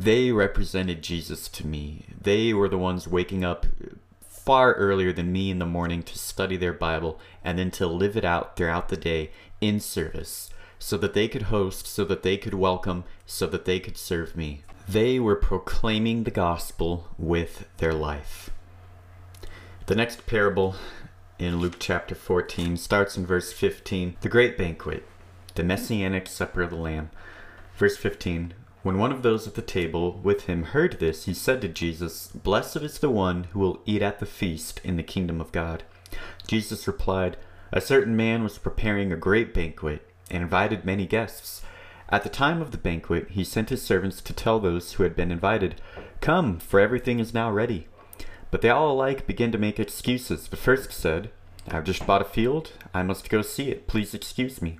They 0.00 0.32
represented 0.32 1.02
Jesus 1.02 1.46
to 1.48 1.66
me. 1.66 2.06
They 2.18 2.54
were 2.54 2.70
the 2.70 2.78
ones 2.78 3.06
waking 3.06 3.44
up 3.44 3.66
far 4.26 4.72
earlier 4.72 5.12
than 5.12 5.30
me 5.30 5.50
in 5.50 5.58
the 5.58 5.66
morning 5.66 6.02
to 6.04 6.18
study 6.18 6.56
their 6.56 6.72
Bible 6.72 7.20
and 7.44 7.58
then 7.58 7.70
to 7.72 7.86
live 7.86 8.16
it 8.16 8.24
out 8.24 8.56
throughout 8.56 8.88
the 8.88 8.96
day 8.96 9.30
in 9.60 9.78
service 9.78 10.48
so 10.78 10.96
that 10.96 11.14
they 11.14 11.28
could 11.28 11.42
host, 11.42 11.86
so 11.86 12.04
that 12.04 12.22
they 12.22 12.36
could 12.36 12.54
welcome, 12.54 13.04
so 13.26 13.46
that 13.46 13.64
they 13.64 13.80
could 13.80 13.96
serve 13.96 14.36
me. 14.36 14.62
They 14.88 15.18
were 15.18 15.36
proclaiming 15.36 16.24
the 16.24 16.30
gospel 16.30 17.08
with 17.18 17.68
their 17.76 17.92
life. 17.92 18.50
The 19.86 19.94
next 19.94 20.26
parable 20.26 20.76
in 21.38 21.60
Luke 21.60 21.76
chapter 21.78 22.14
14 22.14 22.76
starts 22.76 23.16
in 23.16 23.26
verse 23.26 23.52
15 23.52 24.16
the 24.20 24.28
great 24.28 24.56
banquet, 24.56 25.04
the 25.54 25.62
messianic 25.62 26.26
supper 26.26 26.62
of 26.62 26.70
the 26.70 26.76
Lamb. 26.76 27.10
Verse 27.76 27.96
15 27.96 28.54
When 28.82 28.98
one 28.98 29.12
of 29.12 29.22
those 29.22 29.46
at 29.46 29.54
the 29.54 29.62
table 29.62 30.20
with 30.22 30.46
him 30.46 30.62
heard 30.62 30.98
this, 30.98 31.26
he 31.26 31.34
said 31.34 31.60
to 31.60 31.68
Jesus, 31.68 32.28
Blessed 32.28 32.76
is 32.78 32.98
the 32.98 33.10
one 33.10 33.44
who 33.44 33.60
will 33.60 33.80
eat 33.84 34.02
at 34.02 34.20
the 34.20 34.26
feast 34.26 34.80
in 34.84 34.96
the 34.96 35.02
kingdom 35.02 35.40
of 35.40 35.52
God. 35.52 35.82
Jesus 36.46 36.86
replied, 36.86 37.36
A 37.72 37.80
certain 37.80 38.16
man 38.16 38.42
was 38.42 38.58
preparing 38.58 39.12
a 39.12 39.16
great 39.16 39.52
banquet 39.52 40.07
and 40.30 40.42
invited 40.42 40.84
many 40.84 41.06
guests. 41.06 41.62
At 42.10 42.22
the 42.22 42.28
time 42.28 42.62
of 42.62 42.70
the 42.70 42.78
banquet, 42.78 43.30
he 43.30 43.44
sent 43.44 43.68
his 43.68 43.82
servants 43.82 44.22
to 44.22 44.32
tell 44.32 44.58
those 44.58 44.92
who 44.92 45.02
had 45.02 45.14
been 45.14 45.30
invited, 45.30 45.80
Come, 46.20 46.58
for 46.58 46.80
everything 46.80 47.18
is 47.20 47.34
now 47.34 47.50
ready. 47.50 47.86
But 48.50 48.62
they 48.62 48.70
all 48.70 48.92
alike 48.92 49.26
began 49.26 49.52
to 49.52 49.58
make 49.58 49.78
excuses. 49.78 50.48
The 50.48 50.56
first 50.56 50.90
said, 50.92 51.30
I've 51.68 51.84
just 51.84 52.06
bought 52.06 52.22
a 52.22 52.24
field. 52.24 52.72
I 52.94 53.02
must 53.02 53.28
go 53.28 53.42
see 53.42 53.70
it. 53.70 53.86
Please 53.86 54.14
excuse 54.14 54.62
me. 54.62 54.78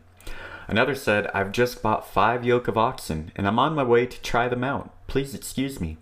Another 0.68 0.94
said, 0.94 1.30
I've 1.34 1.52
just 1.52 1.82
bought 1.82 2.06
five 2.06 2.44
yoke 2.44 2.68
of 2.68 2.78
oxen, 2.78 3.32
and 3.36 3.46
I'm 3.46 3.58
on 3.58 3.74
my 3.74 3.82
way 3.82 4.06
to 4.06 4.22
try 4.22 4.48
them 4.48 4.64
out. 4.64 4.90
Please 5.06 5.34
excuse 5.34 5.80
me. 5.80 5.98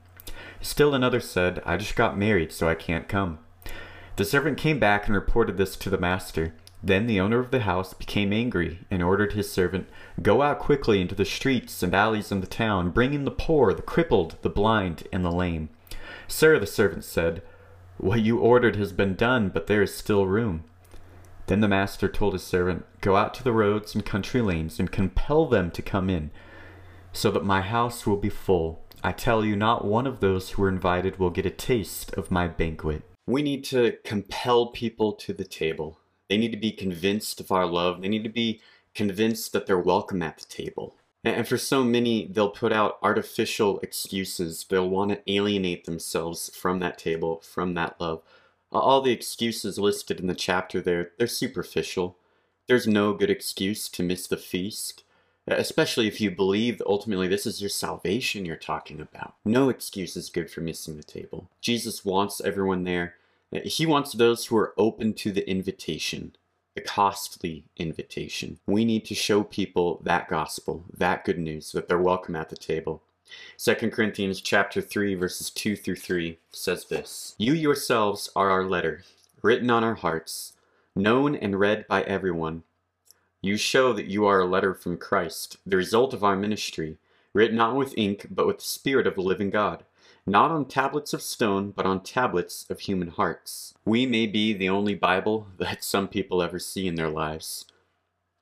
Still 0.60 0.94
another 0.94 1.20
said, 1.20 1.62
I 1.64 1.76
just 1.76 1.96
got 1.96 2.18
married, 2.18 2.52
so 2.52 2.68
I 2.68 2.74
can't 2.74 3.08
come. 3.08 3.38
The 4.16 4.24
servant 4.24 4.58
came 4.58 4.78
back 4.78 5.06
and 5.06 5.14
reported 5.14 5.56
this 5.56 5.76
to 5.76 5.90
the 5.90 5.98
master. 5.98 6.54
Then 6.86 7.08
the 7.08 7.18
owner 7.18 7.40
of 7.40 7.50
the 7.50 7.62
house 7.62 7.94
became 7.94 8.32
angry 8.32 8.78
and 8.92 9.02
ordered 9.02 9.32
his 9.32 9.50
servant, 9.50 9.88
Go 10.22 10.40
out 10.40 10.60
quickly 10.60 11.00
into 11.00 11.16
the 11.16 11.24
streets 11.24 11.82
and 11.82 11.92
alleys 11.92 12.30
of 12.30 12.40
the 12.40 12.46
town, 12.46 12.90
bring 12.90 13.12
in 13.12 13.24
the 13.24 13.32
poor, 13.32 13.74
the 13.74 13.82
crippled, 13.82 14.36
the 14.42 14.48
blind, 14.48 15.02
and 15.12 15.24
the 15.24 15.32
lame. 15.32 15.68
Sir, 16.28 16.60
the 16.60 16.66
servant 16.66 17.02
said, 17.02 17.42
What 17.98 18.20
you 18.20 18.38
ordered 18.38 18.76
has 18.76 18.92
been 18.92 19.16
done, 19.16 19.48
but 19.48 19.66
there 19.66 19.82
is 19.82 19.92
still 19.92 20.28
room. 20.28 20.62
Then 21.48 21.58
the 21.58 21.66
master 21.66 22.06
told 22.06 22.34
his 22.34 22.44
servant, 22.44 22.86
Go 23.00 23.16
out 23.16 23.34
to 23.34 23.42
the 23.42 23.52
roads 23.52 23.96
and 23.96 24.06
country 24.06 24.40
lanes 24.40 24.78
and 24.78 24.92
compel 24.92 25.46
them 25.46 25.72
to 25.72 25.82
come 25.82 26.08
in, 26.08 26.30
so 27.12 27.32
that 27.32 27.44
my 27.44 27.62
house 27.62 28.06
will 28.06 28.16
be 28.16 28.28
full. 28.28 28.84
I 29.02 29.10
tell 29.10 29.44
you, 29.44 29.56
not 29.56 29.84
one 29.84 30.06
of 30.06 30.20
those 30.20 30.50
who 30.50 30.62
are 30.62 30.68
invited 30.68 31.18
will 31.18 31.30
get 31.30 31.46
a 31.46 31.50
taste 31.50 32.14
of 32.14 32.30
my 32.30 32.46
banquet. 32.46 33.02
We 33.26 33.42
need 33.42 33.64
to 33.64 33.96
compel 34.04 34.66
people 34.66 35.14
to 35.14 35.32
the 35.32 35.44
table. 35.44 35.98
They 36.28 36.36
need 36.36 36.52
to 36.52 36.58
be 36.58 36.72
convinced 36.72 37.40
of 37.40 37.52
our 37.52 37.66
love. 37.66 38.02
They 38.02 38.08
need 38.08 38.24
to 38.24 38.30
be 38.30 38.60
convinced 38.94 39.52
that 39.52 39.66
they're 39.66 39.78
welcome 39.78 40.22
at 40.22 40.38
the 40.38 40.46
table. 40.46 40.96
And 41.24 41.46
for 41.46 41.58
so 41.58 41.82
many, 41.82 42.28
they'll 42.28 42.50
put 42.50 42.72
out 42.72 42.98
artificial 43.02 43.80
excuses. 43.80 44.64
They'll 44.68 44.88
want 44.88 45.10
to 45.10 45.32
alienate 45.32 45.84
themselves 45.84 46.50
from 46.54 46.78
that 46.80 46.98
table, 46.98 47.40
from 47.40 47.74
that 47.74 48.00
love. 48.00 48.22
All 48.70 49.00
the 49.00 49.12
excuses 49.12 49.78
listed 49.78 50.20
in 50.20 50.28
the 50.28 50.34
chapter 50.34 50.80
there, 50.80 51.10
they're 51.18 51.26
superficial. 51.26 52.16
There's 52.68 52.86
no 52.86 53.12
good 53.12 53.30
excuse 53.30 53.88
to 53.88 54.02
miss 54.02 54.26
the 54.26 54.36
feast, 54.36 55.02
especially 55.48 56.06
if 56.06 56.20
you 56.20 56.30
believe 56.30 56.82
ultimately 56.86 57.28
this 57.28 57.46
is 57.46 57.60
your 57.60 57.70
salvation 57.70 58.44
you're 58.44 58.56
talking 58.56 59.00
about. 59.00 59.34
No 59.44 59.68
excuse 59.68 60.16
is 60.16 60.30
good 60.30 60.50
for 60.50 60.60
missing 60.60 60.96
the 60.96 61.02
table. 61.02 61.48
Jesus 61.60 62.04
wants 62.04 62.40
everyone 62.40 62.84
there 62.84 63.14
he 63.64 63.86
wants 63.86 64.12
those 64.12 64.46
who 64.46 64.56
are 64.56 64.74
open 64.76 65.14
to 65.14 65.32
the 65.32 65.48
invitation, 65.48 66.36
the 66.74 66.80
costly 66.80 67.64
invitation. 67.76 68.58
We 68.66 68.84
need 68.84 69.04
to 69.06 69.14
show 69.14 69.42
people 69.42 70.00
that 70.04 70.28
gospel, 70.28 70.84
that 70.96 71.24
good 71.24 71.38
news, 71.38 71.72
that 71.72 71.88
they're 71.88 71.98
welcome 71.98 72.36
at 72.36 72.50
the 72.50 72.56
table. 72.56 73.02
2 73.58 73.74
Corinthians 73.90 74.40
chapter 74.40 74.80
3 74.80 75.14
verses 75.14 75.50
2 75.50 75.76
through 75.76 75.96
3 75.96 76.38
says 76.50 76.84
this, 76.84 77.34
You 77.38 77.54
yourselves 77.54 78.30
are 78.36 78.50
our 78.50 78.64
letter, 78.64 79.02
written 79.42 79.70
on 79.70 79.82
our 79.82 79.94
hearts, 79.94 80.52
known 80.94 81.34
and 81.34 81.58
read 81.58 81.86
by 81.88 82.02
everyone. 82.02 82.62
You 83.42 83.56
show 83.56 83.92
that 83.92 84.06
you 84.06 84.26
are 84.26 84.40
a 84.40 84.46
letter 84.46 84.74
from 84.74 84.96
Christ, 84.96 85.58
the 85.66 85.76
result 85.76 86.14
of 86.14 86.22
our 86.22 86.36
ministry, 86.36 86.98
written 87.32 87.56
not 87.56 87.76
with 87.76 87.96
ink, 87.96 88.26
but 88.30 88.46
with 88.46 88.58
the 88.58 88.64
Spirit 88.64 89.06
of 89.06 89.14
the 89.14 89.22
living 89.22 89.50
God 89.50 89.84
not 90.26 90.50
on 90.50 90.64
tablets 90.64 91.12
of 91.12 91.22
stone, 91.22 91.70
but 91.70 91.86
on 91.86 92.02
tablets 92.02 92.66
of 92.68 92.80
human 92.80 93.08
hearts. 93.08 93.74
We 93.84 94.06
may 94.06 94.26
be 94.26 94.52
the 94.52 94.68
only 94.68 94.94
Bible 94.94 95.46
that 95.58 95.84
some 95.84 96.08
people 96.08 96.42
ever 96.42 96.58
see 96.58 96.86
in 96.86 96.96
their 96.96 97.10
lives. 97.10 97.66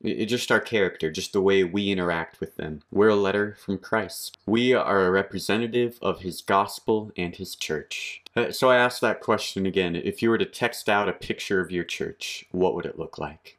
It, 0.03 0.27
just 0.27 0.53
our 0.53 0.61
character, 0.61 1.11
just 1.11 1.33
the 1.33 1.40
way 1.40 1.64
we 1.64 1.90
interact 1.90 2.40
with 2.40 2.57
them. 2.57 2.83
We're 2.90 3.09
a 3.09 3.16
letter 3.16 3.57
from 3.59 3.79
Christ. 3.79 4.37
We 4.44 4.75
are 4.75 5.07
a 5.07 5.11
representative 5.11 5.99
of 6.03 6.20
his 6.20 6.42
gospel 6.42 7.11
and 7.16 7.35
his 7.35 7.55
church. 7.55 8.23
Uh, 8.37 8.51
so 8.51 8.68
I 8.68 8.77
ask 8.77 9.01
that 9.01 9.20
question 9.20 9.64
again. 9.64 9.97
If 9.97 10.20
you 10.20 10.29
were 10.29 10.38
to 10.38 10.44
text 10.44 10.88
out 10.88 11.09
a 11.09 11.12
picture 11.12 11.61
of 11.61 11.70
your 11.70 11.85
church, 11.85 12.44
what 12.51 12.75
would 12.75 12.87
it 12.87 12.99
look 12.99 13.18
like? 13.18 13.59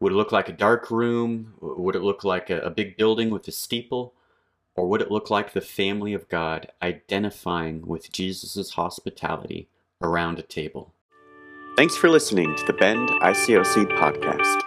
Would 0.00 0.12
it 0.12 0.16
look 0.16 0.32
like 0.32 0.48
a 0.48 0.52
dark 0.52 0.90
room? 0.90 1.54
Would 1.60 1.96
it 1.96 2.02
look 2.02 2.24
like 2.24 2.50
a 2.50 2.70
big 2.70 2.96
building 2.96 3.30
with 3.30 3.46
a 3.48 3.52
steeple? 3.52 4.12
Or 4.76 4.86
would 4.88 5.00
it 5.00 5.10
look 5.10 5.30
like 5.30 5.52
the 5.52 5.60
family 5.60 6.12
of 6.12 6.28
God 6.28 6.70
identifying 6.82 7.86
with 7.86 8.12
Jesus' 8.12 8.72
hospitality 8.72 9.68
around 10.02 10.38
a 10.38 10.42
table? 10.42 10.92
Thanks 11.76 11.96
for 11.96 12.08
listening 12.08 12.54
to 12.56 12.64
the 12.64 12.72
Bend 12.72 13.08
ICOC 13.08 13.86
podcast. 13.98 14.65